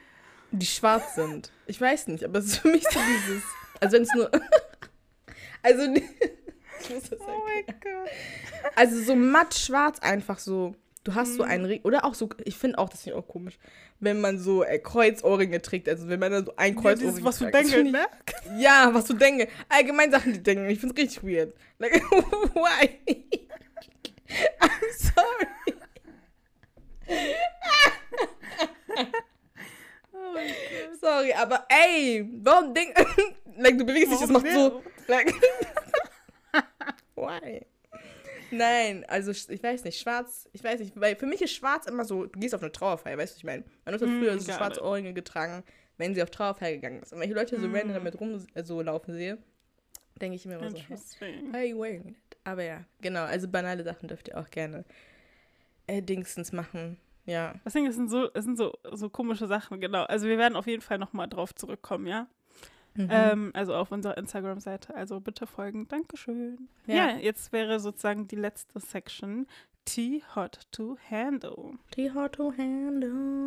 [0.52, 3.42] die schwarz sind, ich weiß nicht, aber es ist für mich so dieses,
[3.80, 4.30] also wenn es nur,
[5.64, 5.82] also,
[6.80, 8.10] ich muss das Oh mein Gott.
[8.76, 10.74] Also so matt schwarz einfach so.
[11.02, 11.50] Du hast so Mhm.
[11.50, 11.80] einen Ring.
[11.84, 13.58] Oder auch so, ich finde auch, das ich auch komisch,
[14.00, 15.86] wenn man so äh, Kreuzohrringe trägt.
[15.88, 17.54] Also wenn man dann so ein Ja, Kreuzohrring dieses, was du trägt.
[17.56, 18.06] Das denkst, find ne?
[18.58, 19.48] Ja, was du denkst.
[19.68, 20.66] Allgemein Sachen, die denken.
[20.70, 21.54] Ich finde es richtig weird.
[21.78, 21.92] Like,
[22.54, 22.98] why?
[24.60, 25.46] I'm sorry.
[30.32, 30.96] Oh.
[31.00, 32.94] Sorry, aber ey, warum denk...
[33.58, 34.82] like, du bewegst dich, das macht so...
[35.06, 35.32] Like,
[37.14, 37.66] why?
[38.50, 42.04] Nein, also ich weiß nicht, schwarz, ich weiß nicht, weil für mich ist schwarz immer
[42.04, 43.64] so, du gehst auf eine Trauerfeier, weißt du, was ich meine?
[43.84, 44.86] Man hat Mm, früher so schwarze it.
[44.86, 45.64] Ohrringe getragen,
[45.98, 47.12] wenn sie auf Trauerfeier gegangen ist.
[47.12, 47.74] Und wenn ich Leute so Mm.
[47.74, 49.38] random damit rum äh, so laufen sehe,
[50.20, 52.16] denke ich mir immer so, hey, are you wearing it?
[52.44, 54.84] Aber ja, genau, also banale Sachen dürft ihr auch gerne
[55.86, 56.98] äh, Dingstens machen.
[57.26, 57.54] Ja.
[57.64, 60.04] Es sind so, es sind so, so komische Sachen, genau.
[60.04, 62.26] Also wir werden auf jeden Fall nochmal drauf zurückkommen, ja?
[62.94, 63.08] Mhm.
[63.10, 64.94] Ähm, also auf unserer Instagram-Seite.
[64.94, 65.88] Also bitte folgen.
[65.88, 66.68] Dankeschön.
[66.86, 66.94] Ja.
[66.94, 67.16] Ja.
[67.16, 69.46] jetzt wäre sozusagen die letzte Section.
[69.84, 71.74] Tea hot to handle.
[71.96, 73.44] Die hot to handle.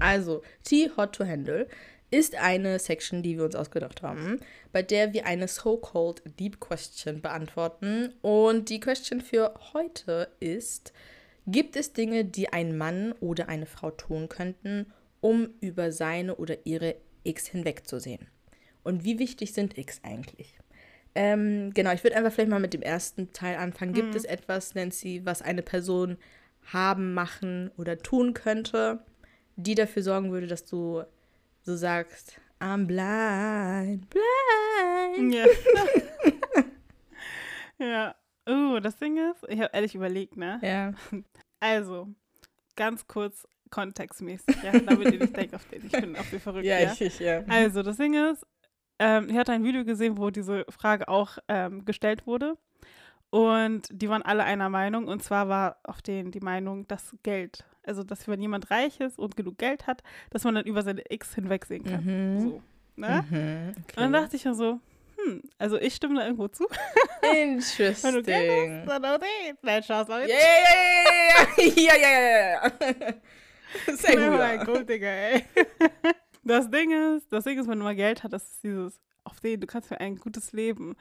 [0.00, 1.66] Also, Tea Hot to Handle
[2.10, 4.40] ist eine Section, die wir uns ausgedacht haben,
[4.72, 8.14] bei der wir eine so-called Deep Question beantworten.
[8.22, 10.92] Und die Question für heute ist:
[11.46, 16.56] Gibt es Dinge, die ein Mann oder eine Frau tun könnten, um über seine oder
[16.64, 18.28] ihre X hinwegzusehen?
[18.84, 20.54] Und wie wichtig sind X eigentlich?
[21.14, 23.92] Ähm, genau, ich würde einfach vielleicht mal mit dem ersten Teil anfangen.
[23.92, 26.16] Gibt es etwas, Nancy, was eine Person
[26.72, 29.00] haben, machen oder tun könnte,
[29.56, 31.02] die dafür sorgen würde, dass du
[31.62, 35.34] so sagst, I'm blind, blind.
[35.34, 35.46] Ja.
[37.86, 38.14] ja.
[38.48, 40.58] Uh, das Ding ist, ich habe ehrlich überlegt, ne?
[40.62, 40.92] Ja.
[41.60, 42.08] Also,
[42.76, 46.64] ganz kurz kontextmäßig, ja, damit ihr nicht denkt, auf den ich bin auf die verrückt,
[46.64, 46.92] Ja, ja.
[46.92, 47.42] ich, ich, ja.
[47.48, 48.46] Also, das Ding ist,
[48.98, 52.56] ähm, ich hatte ein Video gesehen, wo diese Frage auch ähm, gestellt wurde.
[53.30, 55.06] Und die waren alle einer Meinung.
[55.06, 59.18] Und zwar war auf denen die Meinung, dass Geld, also dass wenn jemand reich ist
[59.18, 62.04] und genug Geld hat, dass man dann über seine X hinwegsehen kann.
[62.04, 62.40] Mhm.
[62.40, 62.62] So.
[62.96, 63.24] Ne?
[63.30, 63.68] Mhm.
[63.76, 64.80] Und dann dachte ich mir so,
[65.16, 66.66] hm, also ich stimme da irgendwo zu.
[67.22, 68.02] Interesting.
[68.02, 69.56] Wenn du Geld hast, dann auch den.
[69.62, 70.36] Nein, Spaß, ja, ja, ja,
[71.66, 73.14] ja, ja, ja, ja.
[73.96, 74.66] Sehr Ja, gut.
[74.66, 75.44] Gott, Digga, ey.
[76.44, 79.40] Das Ding ist, das Ding ist, wenn du mal Geld hast, das ist dieses, auf
[79.40, 80.96] den, du kannst mir ein gutes Leben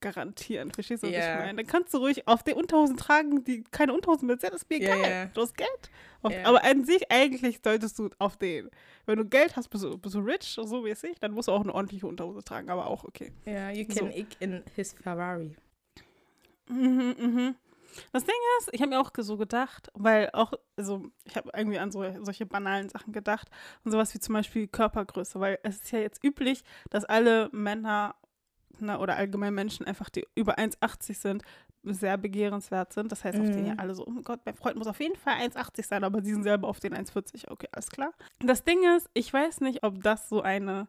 [0.00, 0.70] garantieren.
[0.70, 1.34] Verstehst du, was Ja.
[1.34, 1.56] ich meine?
[1.62, 4.76] Dann kannst du ruhig auf den Unterhosen tragen, die keine Unterhosen mehr sind, ist mir
[4.76, 5.00] egal.
[5.10, 5.24] ja.
[5.26, 5.90] Du hast Geld.
[6.22, 6.32] Auf.
[6.44, 8.70] Aber an sich, eigentlich solltest du auf den.
[9.06, 11.60] Wenn du Geld hast, bist du, bist du rich, so mäßig, dann musst du auch
[11.62, 13.32] eine ordentliche Unterhose tragen, aber auch okay.
[13.44, 14.00] Ja, you So.
[14.00, 15.56] can ick in his Ferrari.
[16.68, 17.54] Mhm, mhm.
[18.12, 21.78] Das Ding ist, ich habe mir auch so gedacht, weil auch, also ich habe irgendwie
[21.78, 23.48] an so, solche banalen Sachen gedacht
[23.84, 28.14] und sowas wie zum Beispiel Körpergröße, weil es ist ja jetzt üblich, dass alle Männer
[28.80, 31.42] na, oder allgemein Menschen einfach, die über 1,80 sind,
[31.84, 33.10] sehr begehrenswert sind.
[33.12, 33.66] Das heißt, auf den Mhm.
[33.68, 36.22] ja alle so, oh mein Gott, mein Freund muss auf jeden Fall 1,80 sein, aber
[36.22, 37.50] sie sind selber auf den 1,40.
[37.50, 38.12] Okay, alles klar.
[38.40, 40.88] Das Ding ist, ich weiß nicht, ob das so eine,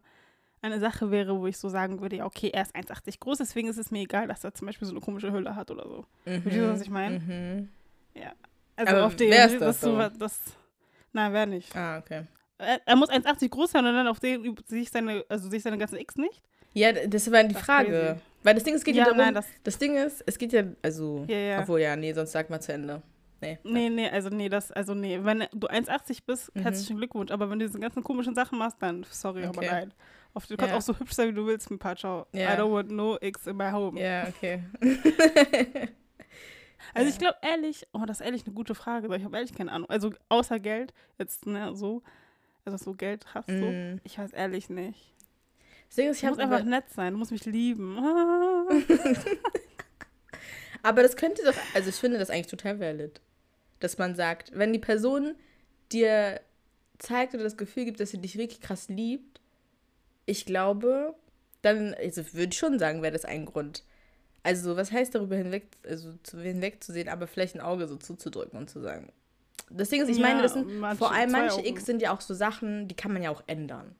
[0.62, 3.68] eine Sache wäre, wo ich so sagen würde, ja, okay, er ist 1,80 groß, deswegen
[3.68, 6.04] ist es mir egal, dass er zum Beispiel so eine komische Hülle hat oder so.
[6.24, 7.18] Verstehst du, was ich meine?
[7.20, 7.68] Mhm.
[8.76, 10.08] Also Aber auf den, das du, so?
[10.18, 10.40] das,
[11.12, 11.74] nein, wer nicht.
[11.76, 12.22] Ah, okay.
[12.56, 15.48] Er, er muss 1,80 groß sein und dann auf den üb- sehe ich seine, also
[15.50, 16.42] sehe ich seine ganzen X nicht.
[16.72, 17.88] Ja, das war die Das ist Frage.
[17.90, 18.20] crazy.
[18.42, 20.52] Weil das Ding, es geht ja, ja, darum, nein, das, das Ding ist, es geht
[20.52, 21.60] ja, also, ja, ja.
[21.60, 23.02] obwohl ja, nee, sonst sag mal zu Ende.
[23.42, 23.58] Nee.
[23.64, 26.60] Nee, nee, also nee, das, also nee, wenn du 1,80 bist, Mhm.
[26.62, 29.68] herzlichen Glückwunsch, aber wenn du diese ganzen komischen Sachen machst, dann sorry, aber Okay.
[29.70, 29.94] nein.
[30.32, 32.24] Auf, du kannst auch so hübsch sein, wie du willst mit Pacho.
[32.32, 32.54] Ja.
[32.54, 34.00] I don't want no X in my home.
[34.00, 34.62] Ja, okay.
[36.94, 39.54] Also ich glaube ehrlich, oh, das ist ehrlich eine gute Frage, weil ich habe ehrlich
[39.54, 39.88] keine Ahnung.
[39.90, 42.02] Also außer Geld, jetzt, ne, so,
[42.64, 44.00] also du Geld hast, so, Mm.
[44.02, 45.12] ich weiß ehrlich nicht.
[45.90, 47.98] Das Ding ist, ich Du musst einfach nett sein, du musst mich lieben.
[50.82, 53.20] Aber das könnte doch, also ich finde das eigentlich total valid,
[53.80, 55.34] dass man sagt, wenn die Person
[55.92, 56.40] dir
[56.98, 59.40] zeigt oder das Gefühl gibt, dass sie dich wirklich krass liebt,
[60.26, 61.14] ich glaube,
[61.62, 63.84] dann, also würde ich schon sagen, wäre das ein Grund.
[64.42, 68.70] Also, was heißt darüber hinweg, also zu, hinwegzusehen, aber vielleicht ein Auge so zuzudrücken und
[68.70, 69.12] zu sagen.
[69.68, 71.66] Das Ding ist, ich Ja, meine, das sind manche- vor allem manche.
[71.66, 73.94] X sind ja auch so Sachen, die kann man ja auch ändern.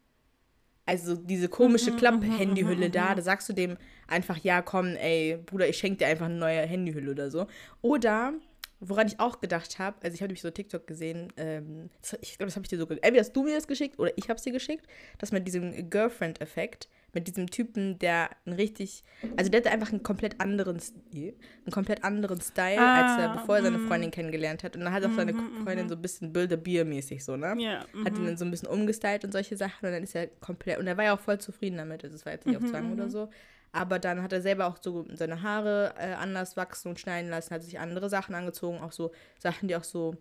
[0.90, 3.16] Also diese komische Mhm, Klapp-Handyhülle mhm, da, mhm.
[3.16, 3.76] da sagst du dem
[4.08, 7.46] einfach, ja komm, ey, Bruder, ich schenke dir einfach eine neue Handyhülle oder so.
[7.80, 8.32] Oder,
[8.80, 12.36] woran ich auch gedacht habe, also ich habe nämlich so TikTok gesehen, ähm, das, ich
[12.38, 14.38] glaube, das habe ich dir so, entweder hast du mir das geschickt oder ich habe
[14.38, 14.84] es dir geschickt,
[15.18, 19.02] das mit diesem Girlfriend-Effekt, mit diesem Typen, der ein richtig,
[19.36, 23.34] also der hatte einfach einen komplett anderen Stil, einen komplett anderen Style, als er, Ah,
[23.36, 23.88] bevor er seine mhm.
[23.88, 24.76] Freundin kennengelernt hat.
[24.76, 25.88] Und dann hat auch seine Mhm, Freundin mhm.
[25.90, 27.54] so ein bisschen Bilder-Bier-mäßig so, ne?
[27.58, 30.28] ja, hat ihn dann so ein bisschen umgestylt und solche Sachen und dann ist er
[30.28, 32.64] komplett und er war ja auch voll zufrieden damit, also es war jetzt nicht auf
[32.64, 33.28] Zwang oder so,
[33.72, 37.54] aber dann hat er selber auch so seine Haare äh, anders wachsen und schneiden lassen,
[37.54, 40.16] hat sich andere Sachen angezogen, auch so Sachen, die auch so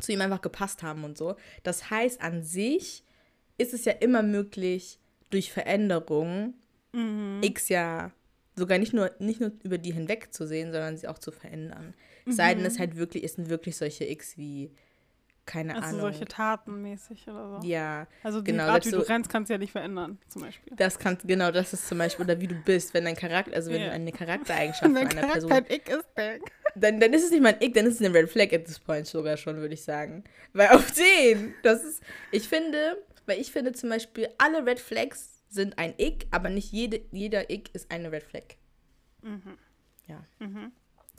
[0.00, 1.36] zu ihm einfach gepasst haben und so.
[1.62, 3.04] Das heißt, an sich
[3.58, 4.98] ist es ja immer möglich,
[5.34, 6.54] durch Veränderungen
[6.92, 7.40] Mhm.
[7.42, 8.12] X ja
[8.56, 11.92] sogar nicht nur, nicht nur über die hinweg zu sehen, sondern sie auch zu verändern.
[12.26, 14.70] Sei denn, es halt wirklich, es sind wirklich solche X wie,
[15.44, 16.00] keine Also Ahnung.
[16.02, 17.66] solche Taten mäßig oder so.
[17.66, 20.18] ja, Also die genau, Art, wie selbst du so- rennst, kannst du ja nicht verändern,
[20.28, 20.72] zum Beispiel.
[20.76, 23.72] Das kannst, genau, das ist zum Beispiel, oder wie du bist, wenn dein Charakter, also
[23.72, 23.90] wenn Ja.
[23.90, 26.38] eine Charaktereigenschaft von einer Charakter Person, ein Ick ist der.
[26.76, 28.64] dann, dann ist es nicht mal ein Ick, dann ist es eine Red Flag at
[28.66, 30.22] this point sogar schon, würde ich sagen.
[30.52, 35.42] Weil auf den, das ist, ich finde, weil ich finde zum Beispiel, alle Red Flags
[35.48, 38.42] sind ein Ick, aber nicht jede, jeder Ick ist eine Red Flag.
[39.22, 39.56] Mhm.
[40.06, 40.24] Ja.
[40.40, 40.72] Mhm.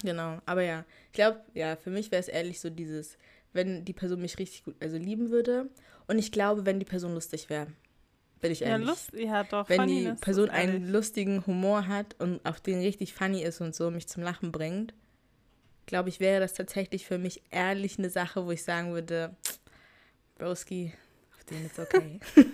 [0.04, 3.18] Genau, aber ja, ich glaube, ja, für mich wäre es ehrlich so dieses,
[3.54, 5.70] wenn die Person mich richtig gut, also lieben würde
[6.08, 7.68] und ich glaube, wenn die Person lustig wäre,
[8.42, 8.90] bin ich Ja, ehrlich.
[8.90, 9.70] Lust, ja doch.
[9.70, 10.90] wenn die Person einen ehrlich.
[10.92, 14.94] lustigen Humor hat und auf den richtig funny ist und so mich zum Lachen bringt,
[15.86, 19.34] glaube ich, wäre das tatsächlich für mich ehrlich eine Sache, wo ich sagen würde,
[20.38, 20.92] Broski,
[21.50, 22.20] den ist okay.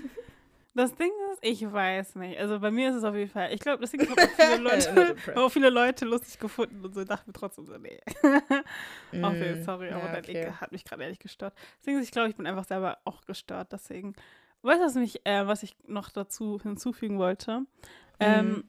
[0.74, 2.39] Das Ding ist, ich weiß nicht.
[2.39, 3.54] Also bei mir ist es auf jeden Fall.
[3.54, 5.38] Ich glaube, deswegen haben auch viele Not Leute, impressed.
[5.38, 8.00] auch viele Leute lustig gefunden und so dachten mir trotzdem so, nee.
[9.22, 10.52] okay, Mm, sorry, aber ja, dein okay.
[10.62, 11.54] Hat mich gerade ehrlich gestört.
[11.82, 13.74] Deswegen, ist, ich glaube, ich bin einfach selber auch gestört.
[13.74, 14.16] Deswegen,
[14.62, 17.64] weißt du, was, mich, äh, was ich noch dazu hinzufügen wollte?
[18.22, 18.64] Ähm, Mhm.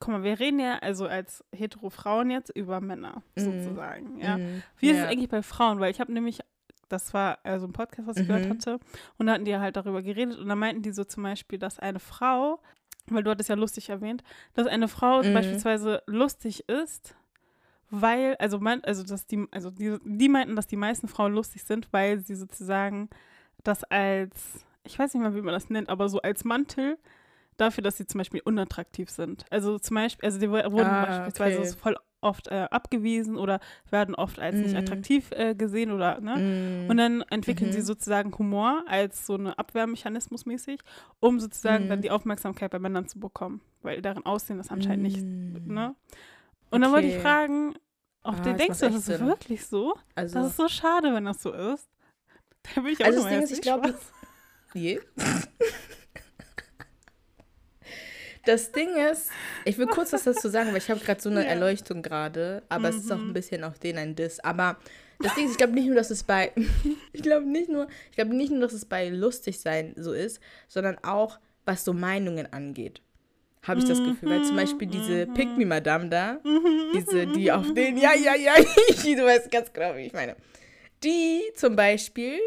[0.00, 3.42] guck mal, wir reden ja also als hetero Frauen jetzt über Männer, Mhm.
[3.42, 4.18] sozusagen.
[4.18, 4.38] Ja?
[4.38, 5.04] Mm, Wie ist ja.
[5.04, 5.78] es eigentlich bei Frauen?
[5.78, 6.38] Weil ich habe nämlich,
[6.88, 8.50] das war also ein Podcast, was ich gehört Mhm.
[8.50, 8.80] hatte,
[9.18, 11.78] und da hatten die halt darüber geredet und da meinten die so zum Beispiel, dass
[11.78, 12.60] eine Frau,
[13.06, 14.22] weil du hattest ja lustig erwähnt,
[14.54, 15.32] dass eine Frau Mhm.
[15.32, 17.14] beispielsweise lustig ist,
[17.90, 21.64] weil, also, mein, also, dass die, also die, die meinten, dass die meisten Frauen lustig
[21.64, 23.08] sind, weil sie sozusagen
[23.64, 26.98] das als, ich weiß nicht mal, wie man das nennt, aber so als Mantel
[27.56, 29.46] dafür, dass sie zum Beispiel unattraktiv sind.
[29.50, 31.70] Also zum Beispiel, also die wurden Ah, beispielsweise okay.
[31.70, 33.60] so voll oft äh, abgewiesen oder
[33.90, 34.78] werden oft als nicht Mm.
[34.78, 36.36] attraktiv äh, gesehen oder, ne?
[36.86, 36.90] Mm.
[36.90, 37.84] Und dann entwickeln sie Mhm.
[37.84, 40.80] sozusagen Humor als so eine Abwehrmechanismus mäßig,
[41.20, 42.02] um sozusagen dann Mhm.
[42.02, 45.72] die Aufmerksamkeit bei Männern zu bekommen, weil deren Aussehen das anscheinend nicht, Mm.
[45.72, 45.94] ne?
[46.70, 47.22] Und dann wollte ich Okay.
[47.22, 47.74] fragen,
[48.22, 49.94] auf Ah, den denkst du, das ist wirklich so?
[50.14, 51.88] Also, Das ist so schade, wenn das so ist.
[52.74, 53.94] Da will ich auch Also das Ding ist, ich glaube-
[54.74, 55.00] je.
[58.44, 59.30] Das Ding ist,
[59.64, 61.50] ich will kurz was dazu sagen, weil ich habe gerade so eine Ja.
[61.50, 63.30] Erleuchtung gerade, aber es ist auch Mhm.
[63.30, 64.40] ein bisschen auf den ein Diss.
[64.40, 64.76] Aber
[65.20, 66.52] das Ding ist, ich glaube nicht nur, dass es bei,
[67.12, 70.40] ich glaube nicht nur, ich glaube nicht nur, dass es bei lustig sein so ist,
[70.68, 73.02] sondern auch, was so Meinungen angeht.
[73.64, 74.30] Habe ich das Gefühl.
[74.30, 75.34] Weil zum Beispiel diese Mhm.
[75.34, 76.92] Pick Me Madame da, Mhm.
[76.94, 78.54] diese, die auf den, ja, ja, ja,
[79.04, 80.36] du weißt ganz genau, wie ich meine.
[81.04, 82.38] Die zum Beispiel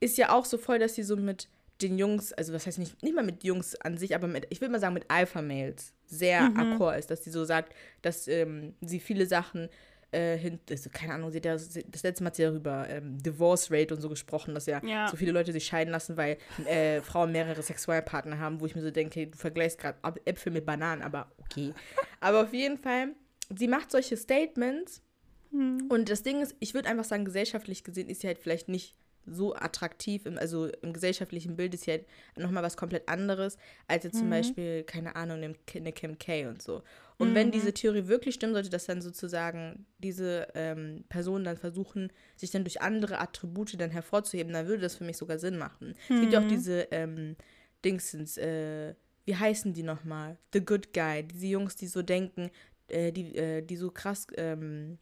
[0.00, 1.48] ist ja auch so voll, dass sie so mit
[1.82, 4.60] den Jungs, also was heißt nicht, nicht mal mit Jungs an sich, aber mit, ich
[4.60, 6.56] will mal sagen, mit Alpha-Males sehr Mhm.
[6.58, 7.72] akkord ist, dass sie so sagt,
[8.02, 9.68] dass ähm, sie viele Sachen
[10.10, 13.22] äh, hin, also, keine Ahnung, sie hat ja, das letzte Mal hat sie darüber ähm,
[13.22, 15.06] Divorce Rate und so gesprochen, dass ja, Ja.
[15.08, 18.80] so viele Leute sich scheiden lassen, weil äh, Frauen mehrere Sexualpartner haben, wo ich mir
[18.82, 21.74] so denke, du vergleichst gerade Äpfel mit Bananen, aber okay.
[22.20, 23.08] aber auf jeden Fall,
[23.54, 25.02] sie macht solche Statements
[25.50, 25.86] Mhm.
[25.88, 28.94] und das Ding ist, ich würde einfach sagen, gesellschaftlich gesehen ist sie halt vielleicht nicht
[29.26, 32.06] so attraktiv, im, also im gesellschaftlichen Bild ist halt
[32.36, 34.32] nochmal was komplett anderes, als jetzt zum Mhm.
[34.32, 36.82] Beispiel, keine Ahnung, eine Ki- eine Kim K und so.
[37.18, 37.52] Und wenn Mhm.
[37.52, 42.64] diese Theorie wirklich stimmen sollte, dass dann sozusagen diese ähm, Personen dann versuchen, sich dann
[42.64, 45.94] durch andere Attribute dann hervorzuheben, dann würde das für mich sogar Sinn machen.
[46.08, 46.48] Es gibt ja auch Mhm.
[46.48, 47.36] diese ähm,
[47.84, 48.94] Dingsens, äh,
[49.24, 50.38] wie heißen die nochmal?
[50.54, 52.50] The Good Guy, diese Jungs, die so denken,
[52.88, 54.98] äh, die, äh, die so krass ähm,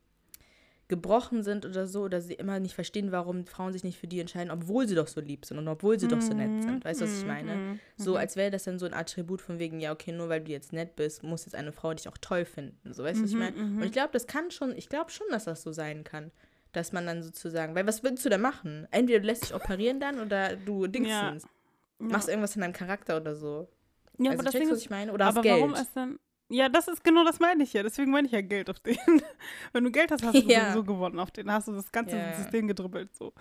[0.88, 4.20] gebrochen sind oder so, oder sie immer nicht verstehen, warum Frauen sich nicht für die
[4.20, 6.84] entscheiden, obwohl sie doch so lieb sind und obwohl sie doch so nett sind.
[6.84, 7.56] Weißt du, was ich meine?
[7.56, 7.80] Mhm.
[7.96, 10.52] So, als wäre das dann so ein Attribut von wegen, ja, okay, nur weil du
[10.52, 12.92] jetzt nett bist, muss jetzt eine Frau dich auch toll finden.
[12.92, 13.56] So, weißt du, was ich Mhm, meine?
[13.56, 13.76] mhm.
[13.78, 16.30] Und ich glaube, das kann schon, ich glaube schon, dass das so sein kann.
[16.72, 18.86] Dass man dann sozusagen, weil was würdest du da machen?
[18.90, 21.48] Entweder du lässt dich operieren dann oder du dingsens, Ja.
[21.98, 23.66] machst irgendwas in deinem Charakter oder so.
[24.18, 25.12] Ja, also aber du, was ich meine?
[25.12, 25.58] Oder aber Geld.
[25.60, 26.18] warum ist denn.
[26.48, 27.82] Ja, das ist genau das meine ich ja.
[27.82, 28.96] Deswegen meine ich ja Geld auf den.
[29.72, 30.66] Wenn du Geld hast, hast du Ja.
[30.66, 31.50] sowieso gewonnen auf den.
[31.50, 32.32] Hast du das ganze Ja.
[32.34, 33.32] System gedribbelt so.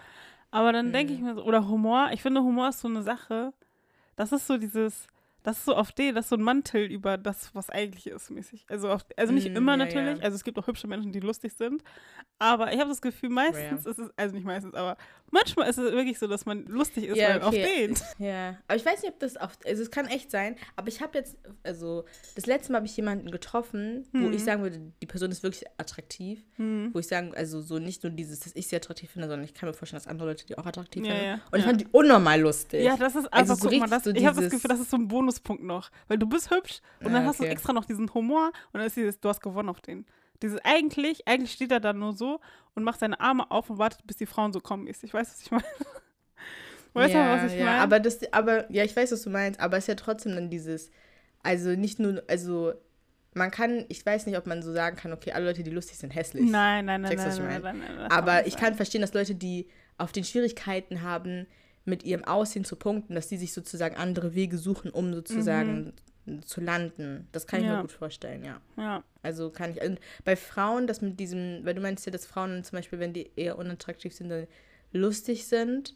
[0.51, 1.25] Aber dann denke ich Mhm.
[1.25, 3.53] mir so, oder Humor, ich finde Humor ist so eine Sache,
[4.15, 5.07] das ist so dieses,
[5.45, 8.29] das ist so auf den, das ist so ein Mantel über das, was eigentlich ist,
[8.31, 8.65] mäßig.
[8.67, 10.23] Also, auf, also nicht Mm, immer ja, natürlich, ja.
[10.23, 11.83] also es gibt auch hübsche Menschen, die lustig sind,
[12.39, 14.97] aber ich habe das Gefühl, meistens ist es, also nicht meistens, aber
[15.31, 17.87] manchmal ist es wirklich so, dass man lustig ist, Ja, weil auf okay.
[17.87, 17.95] den.
[18.19, 21.01] Ja, aber ich weiß nicht, ob das auf, also es kann echt sein, aber ich
[21.01, 24.33] habe jetzt, also das letzte Mal habe ich jemanden getroffen, wo Mhm.
[24.33, 26.89] ich sagen würde, die Person ist wirklich attraktiv, Hm.
[26.93, 29.53] wo ich sagen, also so nicht nur dieses, dass ich sie attraktiv finde, sondern ich
[29.53, 31.25] kann mir vorstellen, dass andere Leute die auch attraktiv Ja, finden.
[31.27, 31.67] ja, Und ich ja.
[31.69, 32.83] fand die unnormal lustig.
[32.83, 34.79] Ja, das ist Also einfach, so guck mal, das, so ich habe das Gefühl, das
[34.79, 35.07] ist so ein
[35.43, 35.89] Bonuspunkt noch.
[36.07, 37.51] Weil du bist hübsch und dann Ah, hast du okay.
[37.51, 40.05] extra noch diesen Humor und dann ist dieses, du hast gewonnen auf den.
[40.41, 42.39] Dieses eigentlich, eigentlich steht er da nur so
[42.73, 44.87] und macht seine Arme auf und wartet, bis die Frauen so kommen.
[44.87, 45.63] Ich weiß, was ich meine.
[46.93, 47.81] Weißt du, ja, was ich ja, meine?
[47.81, 50.49] Aber das, aber ja, ich weiß, was du meinst, aber es ist ja trotzdem dann
[50.49, 50.91] dieses,
[51.43, 52.73] also nicht nur, also
[53.33, 55.97] man kann, ich weiß nicht, ob man so sagen kann, okay, alle Leute, die lustig
[55.97, 56.49] sind, hässlich.
[56.49, 57.79] nein, nein, nein, Checkst, nein, was ich nein, meine?
[57.79, 59.67] nein, nein, nein, kann Aber ich kann verstehen, dass Leute, die
[59.97, 61.47] auf den Schwierigkeiten haben,
[61.85, 65.93] mit ihrem Aussehen zu punkten, dass die sich sozusagen andere Wege suchen, um sozusagen
[66.45, 67.27] zu landen.
[67.31, 67.71] Das kann ich Mhm.
[67.71, 67.75] Ja.
[67.77, 68.59] mir gut vorstellen, ja.
[68.77, 69.03] Ja.
[69.21, 69.81] Also kann ich.
[69.83, 73.13] Und bei Frauen, das mit diesem, weil du meinst ja, dass Frauen zum Beispiel, wenn
[73.13, 74.47] die eher unattraktiv sind, dann
[74.91, 75.95] lustig sind.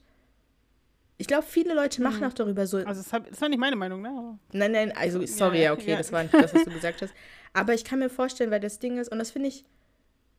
[1.18, 2.26] Ich glaube, viele Leute machen Mhm.
[2.28, 2.78] auch darüber so.
[2.78, 4.38] Also das, hab, das war nicht meine Meinung, ne?
[4.54, 5.98] Nein, nein, also sorry, Ja, ja, okay, ja.
[5.98, 7.14] das war nicht das, was du gesagt hast.
[7.54, 9.66] Aber ich kann mir vorstellen, weil das Ding ist, und das finde ich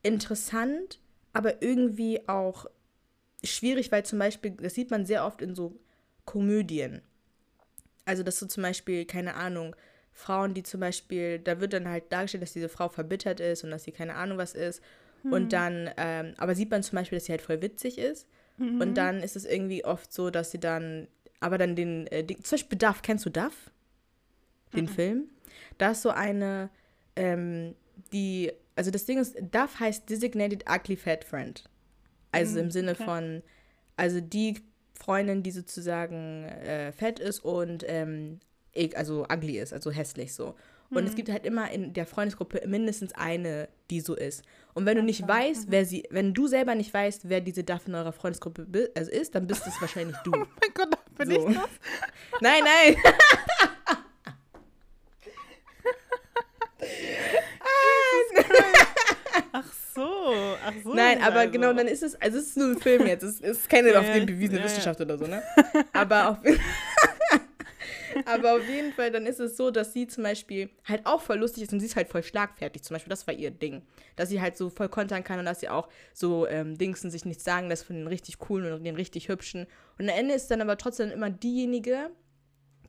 [0.03, 0.99] interessant,
[1.33, 2.65] aber irgendwie auch
[3.43, 5.79] schwierig, weil zum Beispiel, das sieht man sehr oft in so
[6.25, 7.01] Komödien.
[8.05, 9.75] Also, dass so zum Beispiel, keine Ahnung,
[10.11, 13.71] Frauen, die zum Beispiel, da wird dann halt dargestellt, dass diese Frau verbittert ist und
[13.71, 14.81] dass sie keine Ahnung was ist.
[15.23, 15.33] Hm.
[15.33, 18.27] Und dann, ähm, aber sieht man zum Beispiel, dass sie halt voll witzig ist.
[18.57, 18.81] Mhm.
[18.81, 21.07] Und dann ist es irgendwie oft so, dass sie dann,
[21.39, 23.71] aber dann den, äh, den zum Beispiel Duff, kennst du Duff?
[24.75, 24.89] Den Mhm.
[24.89, 25.29] Film?
[25.77, 26.69] Da ist so eine,
[27.15, 27.75] ähm,
[28.11, 31.63] die, also das Ding ist, Duff heißt Designated Ugly Fat Friend.
[32.31, 32.95] Also Mhm, im Sinne okay.
[32.95, 33.43] von,
[33.97, 34.59] also die
[34.93, 38.39] Freundin, die sozusagen äh, fett ist und ähm,
[38.73, 40.55] e- also ugly ist, also hässlich so.
[40.93, 41.15] Und es Mhm.
[41.15, 44.43] gibt halt immer in der Freundesgruppe mindestens eine, die so ist.
[44.73, 45.71] Und wenn du nicht Okay, weißt, mhm.
[45.71, 49.35] wer sie, wenn du selber nicht weißt, wer diese Duff in eurer Freundesgruppe also ist,
[49.35, 50.31] dann bist es wahrscheinlich du.
[50.33, 51.31] Oh mein Gott, bin So.
[51.31, 51.69] ich das?
[52.41, 52.95] Nein, nein.
[59.51, 60.93] Ach so, ach so.
[60.93, 61.51] Nein, aber also.
[61.51, 63.23] genau, dann ist es, also es ist nur ein Film jetzt.
[63.23, 64.71] Es ist keine Ja, auf ja, dem bewiesene ja, ja.
[64.71, 65.41] Wissenschaft oder so, ne?
[65.93, 66.37] Aber auf,
[68.25, 71.37] Aber auf jeden Fall, dann ist es so, dass sie zum Beispiel halt auch voll
[71.37, 72.83] lustig ist und sie ist halt voll schlagfertig.
[72.83, 73.83] Zum Beispiel, das war ihr Ding.
[74.15, 77.25] Dass sie halt so voll kontern kann und dass sie auch so ähm, Dingsen sich
[77.25, 79.67] nichts sagen lässt von den richtig coolen und den richtig hübschen.
[79.97, 82.11] Und am Ende ist dann aber trotzdem immer diejenige,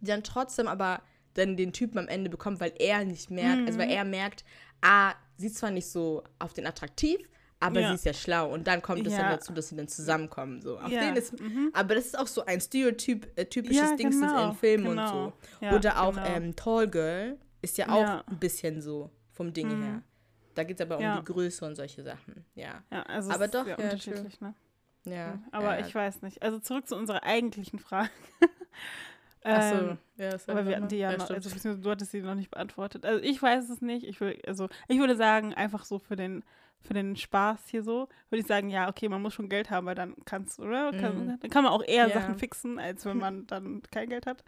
[0.01, 1.03] die dann trotzdem aber
[1.35, 3.67] dann den Typen am Ende bekommt, weil er nicht merkt, mhm.
[3.67, 3.93] also weil mhm.
[3.93, 4.45] er merkt,
[4.83, 7.19] ah, sie ist zwar nicht so auf den attraktiv,
[7.63, 7.89] aber ja.
[7.89, 9.21] sie ist ja schlau und dann kommt es ja.
[9.21, 10.61] dann dazu, dass sie dann zusammenkommen.
[10.61, 10.79] So.
[10.79, 11.11] Auf ja.
[11.13, 11.71] ist, mhm.
[11.73, 14.51] Aber das ist auch so ein Stereotyp, äh, typisches ja, Ding genau.
[14.51, 15.27] in Filmen genau.
[15.27, 15.77] und so.
[15.77, 16.27] Oder auch genau.
[16.27, 19.83] ähm, Tall Girl ist ja auch ein bisschen so vom Ding mhm.
[19.83, 20.03] her.
[20.55, 22.45] Da geht es aber um die Größe und solche Sachen.
[22.55, 24.55] Ja, also aber doch ja, unterschiedlich, ne?
[25.05, 25.39] Ja.
[25.51, 26.43] Aber ich weiß nicht.
[26.43, 28.11] Also zurück zu unserer eigentlichen Frage.
[29.45, 32.37] Achso, ähm, ja, das aber wir hatten die ja, noch, also du hattest sie noch
[32.37, 33.05] nicht beantwortet.
[33.05, 34.07] Also ich weiß es nicht.
[34.07, 36.45] Ich will, also ich würde sagen, einfach so für den
[36.83, 39.87] für den Spaß hier so, würde ich sagen, ja, okay, man muss schon Geld haben,
[39.87, 40.93] weil dann kannst du, oder?
[40.93, 41.39] Kann, mm.
[41.41, 42.21] Dann kann man auch eher yeah.
[42.21, 44.45] Sachen fixen, als wenn man dann kein Geld hat.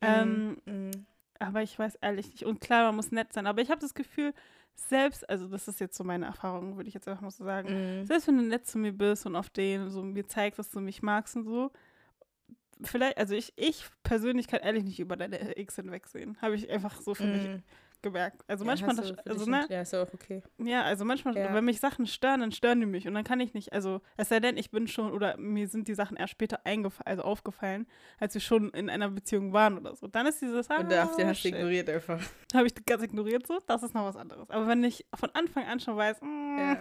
[0.00, 0.04] Mm.
[0.04, 0.90] Ähm, mm.
[1.38, 2.44] Aber ich weiß ehrlich nicht.
[2.44, 3.46] Und klar, man muss nett sein.
[3.46, 4.32] Aber ich habe das Gefühl,
[4.74, 8.02] selbst, also das ist jetzt so meine Erfahrung, würde ich jetzt einfach mal so sagen,
[8.02, 8.06] mm.
[8.06, 10.80] selbst wenn du nett zu mir bist und auf den so mir zeigst, dass du
[10.80, 11.70] mich magst und so,
[12.82, 16.36] vielleicht, also ich, ich persönlich kann ehrlich nicht über deine X hinwegsehen.
[16.40, 17.62] Habe ich einfach so für mich mm
[18.06, 18.42] gemerkt.
[18.46, 19.66] Also ja, manchmal, das, also ne?
[19.68, 20.42] Ja, ist auch okay.
[20.58, 21.52] Ja, also manchmal, ja.
[21.52, 24.28] wenn mich Sachen stören, dann stören die mich und dann kann ich nicht, also es
[24.28, 26.60] sei denn, ich bin schon oder mir sind die Sachen erst später
[27.04, 27.86] also aufgefallen,
[28.18, 30.06] als wir schon in einer Beziehung waren oder so.
[30.06, 32.20] Dann ist dieses ah, Und da den hast du ignoriert einfach.
[32.54, 34.48] Habe ich ganz ignoriert so, das ist noch was anderes.
[34.50, 36.78] Aber wenn ich von Anfang an schon weiß, mm, ja.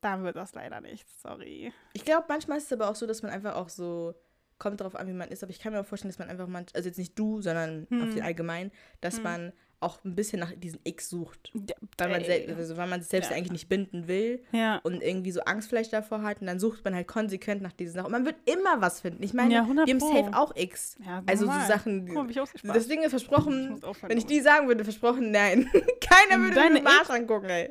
[0.00, 1.72] dann wird das leider nicht, sorry.
[1.94, 4.14] Ich glaube, manchmal ist es aber auch so, dass man einfach auch so
[4.58, 6.46] kommt darauf an, wie man ist, aber ich kann mir auch vorstellen, dass man einfach
[6.46, 8.02] manchmal, also jetzt nicht du, sondern hm.
[8.02, 8.70] auf den allgemein,
[9.00, 9.22] dass hm.
[9.22, 9.52] man
[9.86, 11.52] auch ein bisschen nach diesen X sucht.
[11.54, 13.36] Ja, weil, man also weil man sich selbst ja.
[13.36, 14.80] eigentlich nicht binden will ja.
[14.82, 16.40] und irgendwie so Angst vielleicht davor hat.
[16.40, 18.06] Und dann sucht man halt konsequent nach diesen Sachen.
[18.06, 19.22] Und man wird immer was finden.
[19.22, 20.96] Ich meine, ja, wir haben safe auch X.
[21.26, 22.10] also so Sachen.
[22.10, 22.28] Cool,
[22.64, 25.70] das Ding ist versprochen, ich wenn ich die sagen würde, versprochen, nein.
[26.00, 27.70] Keiner würde Deine mir den Arsch angucken, ey.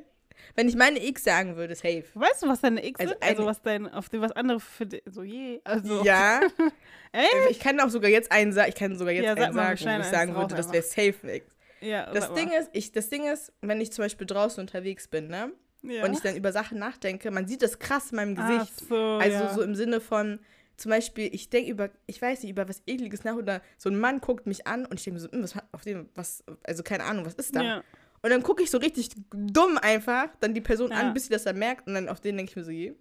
[0.56, 2.06] Wenn ich meine X sagen würde, safe.
[2.14, 3.24] Weißt du, was deine X also ist?
[3.24, 5.60] Also was dein, auf dem was andere für die, so je.
[5.64, 6.04] Also.
[6.04, 6.42] Ja.
[7.12, 7.26] Ey?
[7.50, 10.06] Ich kann auch sogar jetzt einen sagen, ich kann sogar jetzt einen sagen, wo ich
[10.06, 11.55] sagen würde, das wäre safe X.
[11.82, 15.28] Ja, das Ding ist, ich, das Ding ist, wenn ich zum Beispiel draußen unterwegs bin,
[15.28, 15.52] ne?
[15.84, 16.04] Ja.
[16.04, 18.74] Und ich dann über Sachen nachdenke, man sieht das krass in meinem Gesicht.
[18.82, 19.54] Ach so, also ja.
[19.54, 20.40] so im Sinne von,
[20.78, 24.00] zum Beispiel, ich denke über, ich weiß nicht, über was Ekliges nach oder so ein
[24.00, 26.84] Mann guckt mich an und ich denke mir so, hm, was auf dem, was, also
[26.84, 27.62] keine Ahnung, was ist da?
[27.62, 27.84] Ja.
[28.22, 31.44] Und dann gucke ich so richtig dumm einfach dann die Person an, bis sie das
[31.44, 32.96] dann merkt und dann auf den denke ich mir so, je.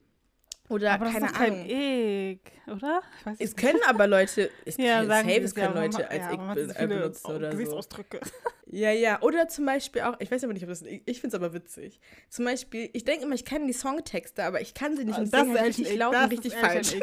[0.71, 1.57] Oder aber keine das ist Ahnung.
[1.59, 3.03] Kein Ick, oder?
[3.27, 3.57] es nicht.
[3.59, 7.31] können aber Leute, es, ja, sagen safe, es können Leute als ja, Ick be benutzen
[7.31, 7.57] oder so.
[7.57, 8.21] Gesichtsausdrücke.
[8.67, 9.21] Ja, ja.
[9.21, 11.53] Oder zum Beispiel auch, ich weiß aber nicht, ob das, ich, ich finde es aber
[11.53, 12.01] witzig.
[12.29, 15.33] Zum Beispiel, ich denke immer, ich kenne die Songtexte, aber ich kann sie nicht und
[15.33, 16.97] das ist halt richtig laut und richtig falsch.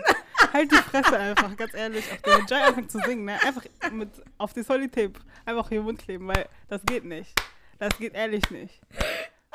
[0.51, 2.03] halt die Fresse einfach, ganz ehrlich.
[2.11, 3.41] Auf der Jai anfängt zu singen, ne?
[3.45, 5.13] Einfach mit, auf die Solitape
[5.45, 7.31] einfach hier Mund kleben, weil das geht nicht.
[7.79, 8.81] Das geht ehrlich nicht.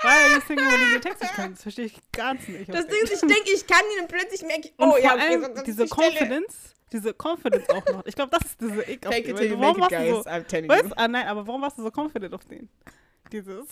[0.07, 1.59] Weil ich singe, wenn du diese Texte kannst.
[1.59, 2.69] Das verstehe ich ganz nicht.
[2.73, 5.15] Das Ding ist, ich denke, ich kann ihn und plötzlich merke ich, oh und ja,
[5.15, 8.07] okay, so, diese Confidence, diese Confidence auch noch.
[8.07, 10.45] Ich glaube, das ist diese Ick Fake it till you make it, guys, so, I'm
[10.45, 10.85] telling weißt?
[10.85, 10.93] you.
[10.97, 12.69] Ah, nein, aber warum warst du so confident auf den?
[13.33, 13.67] Dieses.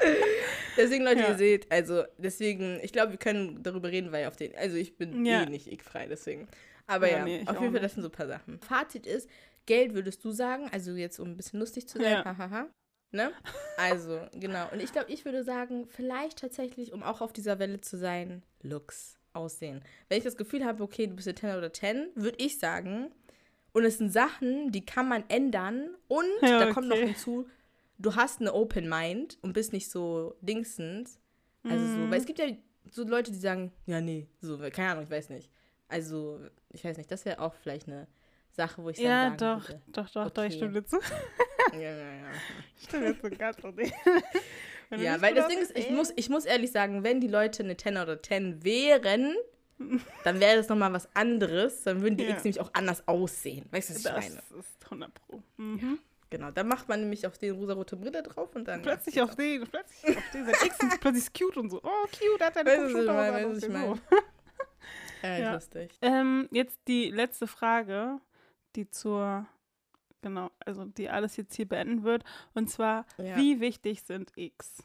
[0.76, 1.28] deswegen, Leute, ja.
[1.28, 4.96] ihr seht, also deswegen, ich glaube, wir können darüber reden, weil auf den, also ich
[4.96, 5.42] bin ja.
[5.42, 6.48] eh nicht ickfrei, deswegen.
[6.86, 8.58] Aber ja, ja nee, auf jeden Fall, das sind so ein paar Sachen.
[8.60, 9.28] Fazit ist,
[9.66, 12.66] Geld würdest du sagen, also jetzt um ein bisschen lustig zu sein, hahaha.
[13.12, 13.32] Ne?
[13.76, 14.70] Also, genau.
[14.72, 18.42] Und ich glaube, ich würde sagen, vielleicht tatsächlich, um auch auf dieser Welle zu sein,
[18.60, 19.82] Looks, Aussehen.
[20.08, 23.10] Wenn ich das Gefühl habe, okay, du bist eine 10 oder 10, würde ich sagen,
[23.72, 27.48] und es sind Sachen, die kann man ändern und ja, da kommt noch hinzu,
[27.98, 31.20] du hast eine Open Mind und bist nicht so dingsens.
[31.62, 32.04] Also mhm.
[32.04, 32.46] so, weil es gibt ja
[32.90, 35.50] so Leute, die sagen, ja, nee, so, keine Ahnung, ich weiß nicht.
[35.88, 36.40] Also,
[36.72, 38.06] ich weiß nicht, das wäre auch vielleicht eine
[38.52, 39.82] Sache, wo ich ja, sagen doch, würde.
[39.88, 40.32] doch, doch, okay.
[40.34, 40.96] doch, ich stimme dir zu.
[41.72, 42.30] ja, ja, ja.
[42.76, 43.56] Ich stimme dir zu, ganz
[44.96, 47.76] ja, weil das Ding ist, ich muss, ich muss ehrlich sagen, wenn die Leute eine
[47.76, 49.36] 10 oder 10 wären,
[50.24, 51.84] dann wäre das nochmal was anderes.
[51.84, 52.30] Dann würden die ja.
[52.30, 53.66] X nämlich auch anders aussehen.
[53.70, 54.34] Weißt du, was ich das meine?
[54.36, 55.42] Das ist 100 Pro.
[55.56, 55.78] Mhm.
[55.78, 55.96] Ja,
[56.28, 56.50] genau.
[56.50, 58.82] Dann macht man nämlich auf den rosa-rote Brille drauf und dann.
[58.82, 60.44] Plötzlich ja, auf den, plötzlich auf den.
[60.46, 61.80] Sein X ist plötzlich cute und so.
[61.82, 64.00] Oh, cute, hat er eine weißt du, was ich meine?
[65.22, 65.54] Ja, ja.
[65.54, 65.92] lustig.
[66.02, 68.20] Ähm, jetzt die letzte Frage
[68.76, 69.46] die zur,
[70.22, 72.24] genau, also die alles jetzt hier beenden wird.
[72.54, 73.36] Und zwar, ja.
[73.36, 74.84] wie wichtig sind X?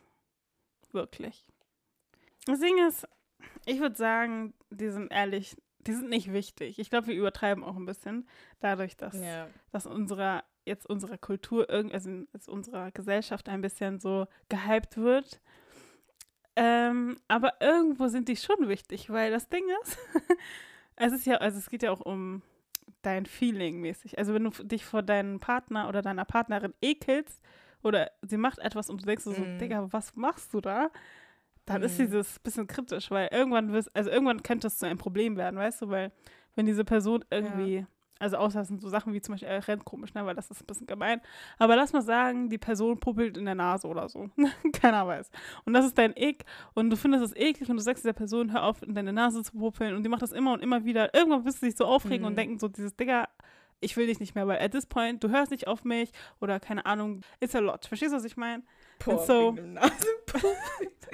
[0.91, 1.45] Wirklich.
[2.45, 3.07] Das Ding ist,
[3.65, 6.79] ich würde sagen, die sind ehrlich, die sind nicht wichtig.
[6.79, 8.27] Ich glaube, wir übertreiben auch ein bisschen
[8.59, 9.47] dadurch, dass, ja.
[9.71, 15.41] dass unserer, jetzt unserer Kultur, also, unserer Gesellschaft ein bisschen so gehypt wird.
[16.55, 19.97] Ähm, aber irgendwo sind die schon wichtig, weil das Ding ist,
[20.95, 22.41] es ist ja, also es geht ja auch um
[23.06, 24.18] dein Feeling mäßig.
[24.18, 27.41] Also wenn du dich vor deinem Partner oder deiner Partnerin ekelst
[27.84, 29.58] oder sie macht etwas und du denkst so, Mhm.
[29.60, 30.89] Digga, was machst du da?
[31.66, 32.03] Dann ist Mhm.
[32.06, 35.84] dieses bisschen kritisch, weil irgendwann wirst, also irgendwann könnte es zu einem Problem werden, weißt
[35.84, 36.12] du, weil
[36.56, 37.86] wenn diese Person irgendwie,
[38.20, 40.49] also außer es sind so Sachen wie zum Beispiel, er rennt komisch, ne, weil das
[40.49, 41.22] ist ein bisschen gemein,
[41.57, 44.30] aber lass mal sagen, die Person puppelt in der Nase oder so.
[44.74, 45.30] Keiner weiß.
[45.66, 48.53] Und das ist dein Ick und du findest es eklig und du sagst dieser Person,
[48.53, 51.13] hör auf, in deine Nase zu puppeln und die macht das immer und immer wieder.
[51.13, 52.38] Irgendwann wirst du dich so aufregen und Mhm.
[52.38, 53.28] denken so, dieses Digga,
[53.82, 56.59] ich will dich nicht mehr, weil at this point, du hörst nicht auf mich oder
[56.61, 57.86] keine Ahnung, it's a lot.
[57.86, 58.63] Verstehst du, was ich meine?
[59.03, 60.43] So- wegen dem Nasenpuff.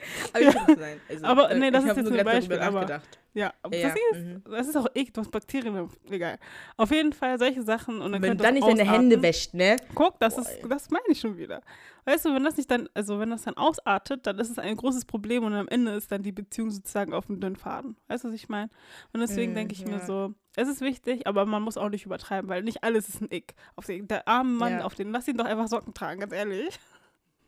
[0.33, 0.99] aber sein.
[1.09, 3.01] Also, Aber, nee, das ist jetzt nur ein Beispiel, aber-.
[3.33, 4.43] Ja, aber Ja, das, ist, mhm.
[4.49, 6.37] das ist auch eklig, du hast Bakterien, egal.
[6.75, 8.93] Auf jeden Fall solche Sachen und dann Wenn du dann nicht deine ausarten.
[9.09, 9.77] Hände wäscht, ne?
[9.95, 11.61] Guck, das Boah, ist, das meine ich schon wieder.
[12.05, 14.75] Weißt du, wenn das nicht dann, also wenn das dann ausartet, dann ist es ein
[14.75, 17.95] großes Problem und am Ende ist dann die Beziehung sozusagen auf dem dünnen Faden.
[18.07, 18.69] Weißt du, was ich meine?
[19.13, 20.05] Und deswegen Mm, denke ich mir ja.
[20.05, 23.29] so, es ist wichtig, aber man muss auch nicht übertreiben, weil nicht alles ist ein
[23.31, 23.53] Ick.
[23.77, 24.83] Auf den, der arme Mann, Ja.
[24.83, 26.79] auf den, lass ihn doch einfach Socken tragen, ganz ehrlich.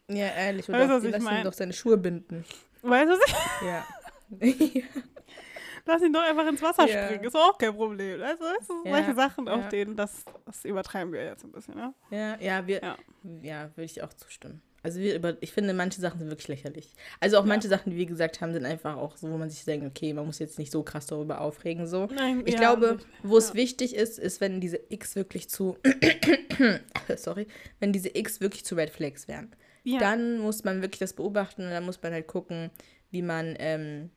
[0.10, 0.68] Ja, ehrlich.
[0.68, 1.44] Weißt du, Oder was ich lass ihn mein?
[1.44, 2.44] doch seine Schuhe binden.
[2.82, 3.86] Weißt du, was ich- Ja.
[5.86, 7.06] lass ihn doch einfach ins Wasser Ja.
[7.06, 8.18] springen, ist auch kein Problem.
[8.20, 9.70] Du, weißt du Ja, solche Sachen, auf ja.
[9.70, 11.94] denen, das, das übertreiben wir jetzt ein bisschen, ne?
[12.12, 12.98] ja, ja, wir, Ja.
[13.42, 14.62] ja, würde ich auch zustimmen.
[14.86, 16.94] Also wir über, ich finde, manche Sachen sind wirklich lächerlich.
[17.22, 17.48] Also auch Ja.
[17.48, 20.14] manche Sachen, die wir gesagt haben, sind einfach auch so, wo man sich denkt, okay,
[20.14, 22.08] man muss jetzt nicht so krass darüber aufregen, so.
[22.08, 23.54] Nein, Ich ja, glaube, wo es Ja.
[23.56, 25.78] wichtig ist, ist, wenn diese X wirklich zu,
[27.16, 27.48] sorry,
[27.80, 29.56] wenn diese X wirklich zu Red Flags werden.
[29.84, 30.00] Ja.
[30.00, 32.72] Dann muss man wirklich das beobachten und dann muss man halt gucken,
[33.12, 34.10] wie man, ähm,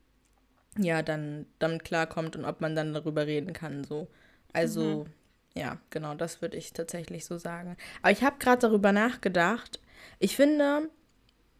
[0.78, 4.08] ja, dann damit klarkommt und ob man dann darüber reden kann, so.
[4.52, 5.10] Also, Mhm.
[5.54, 7.76] ja, genau, das würde ich tatsächlich so sagen.
[8.02, 9.80] Aber ich habe gerade darüber nachgedacht.
[10.18, 10.90] Ich finde,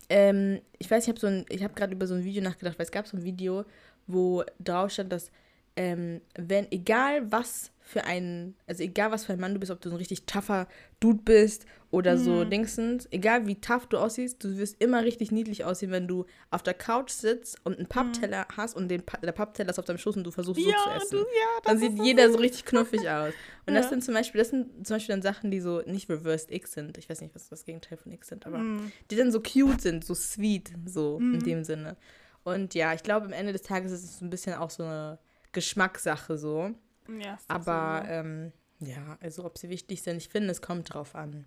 [0.09, 2.79] ähm, ich weiß, ich habe so ein, ich habe gerade über so ein Video nachgedacht,
[2.79, 3.65] weil es gab so ein Video,
[4.07, 5.31] wo drauf stand, dass
[5.77, 9.81] ähm, wenn, egal was für ein, also egal was für ein Mann du bist, ob
[9.81, 10.67] du so ein richtig tougher
[10.99, 12.51] Dude bist oder so Mhm.
[12.51, 16.63] Dingsens, egal wie tough du aussiehst, du wirst immer richtig niedlich aussehen, wenn du auf
[16.65, 19.99] der Couch sitzt und einen Pappteller hast und den pa der Pappteller ist auf deinem
[19.99, 21.19] Schoß und du versuchst so ja, zu essen.
[21.19, 21.25] du, ja,
[21.63, 23.35] das dann sieht so jeder so richtig knuffig aus.
[23.67, 23.91] Und das Ja.
[23.91, 26.99] sind zum Beispiel, das sind zum Beispiel dann Sachen, die so nicht reversed X sind.
[26.99, 28.91] Ich weiß nicht, was das Gegenteil von X sind, aber Mm.
[29.11, 31.43] die dann so cute sind, so sweet, so in Mhm.
[31.45, 31.97] dem Sinne.
[32.43, 34.83] Und ja, ich glaube, am Ende des Tages ist es so ein bisschen auch so
[34.85, 35.19] eine
[35.57, 36.75] Geschmackssache so.
[37.09, 38.13] Ja, ist das Aber sowieso.
[38.15, 41.47] ähm, ja, also ob sie wichtig sind, ich finde, es kommt drauf an.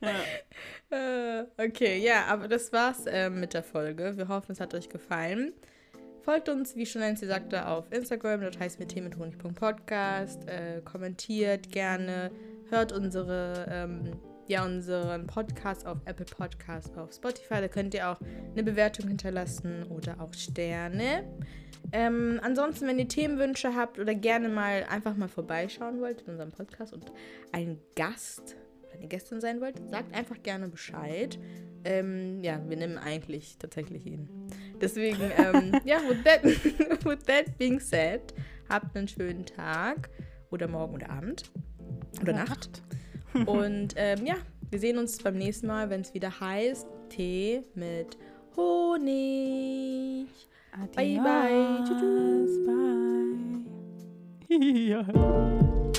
[0.00, 0.10] ja.
[0.90, 4.16] Äh, okay, ja, aber das war's ähm, mit der Folge.
[4.16, 5.52] Wir hoffen, es hat euch gefallen.
[6.22, 10.46] Folgt uns, wie schon Nancy sagte, auf Instagram, das heißt mit mit Honig.podcast.
[10.48, 12.30] Äh, kommentiert gerne,
[12.70, 14.12] hört unsere, ähm,
[14.46, 17.60] ja, unseren Podcast auf Apple Podcast, auf Spotify.
[17.60, 18.20] Da könnt ihr auch
[18.52, 21.24] eine Bewertung hinterlassen oder auch Sterne.
[21.92, 26.52] Ähm, ansonsten, wenn ihr Themenwünsche habt oder gerne mal einfach mal vorbeischauen wollt in unserem
[26.52, 27.12] Podcast und
[27.52, 31.38] ein Gast oder eine Gästin sein wollt, sagt einfach gerne Bescheid.
[31.84, 34.28] Ähm, ja, wir nehmen eigentlich tatsächlich ihn.
[34.80, 36.44] Deswegen, ähm, ja, with that,
[37.04, 38.34] with that being said,
[38.68, 40.08] habt einen schönen Tag
[40.50, 41.50] oder morgen oder Abend
[42.20, 42.82] oder Nacht.
[43.46, 44.36] Und ähm, ja,
[44.70, 48.16] wir sehen uns beim nächsten Mal, wenn es wieder heißt Tee mit
[48.56, 50.28] Honig.
[50.74, 50.96] Adios.
[50.96, 52.64] Bye bye.
[54.48, 55.90] Bye.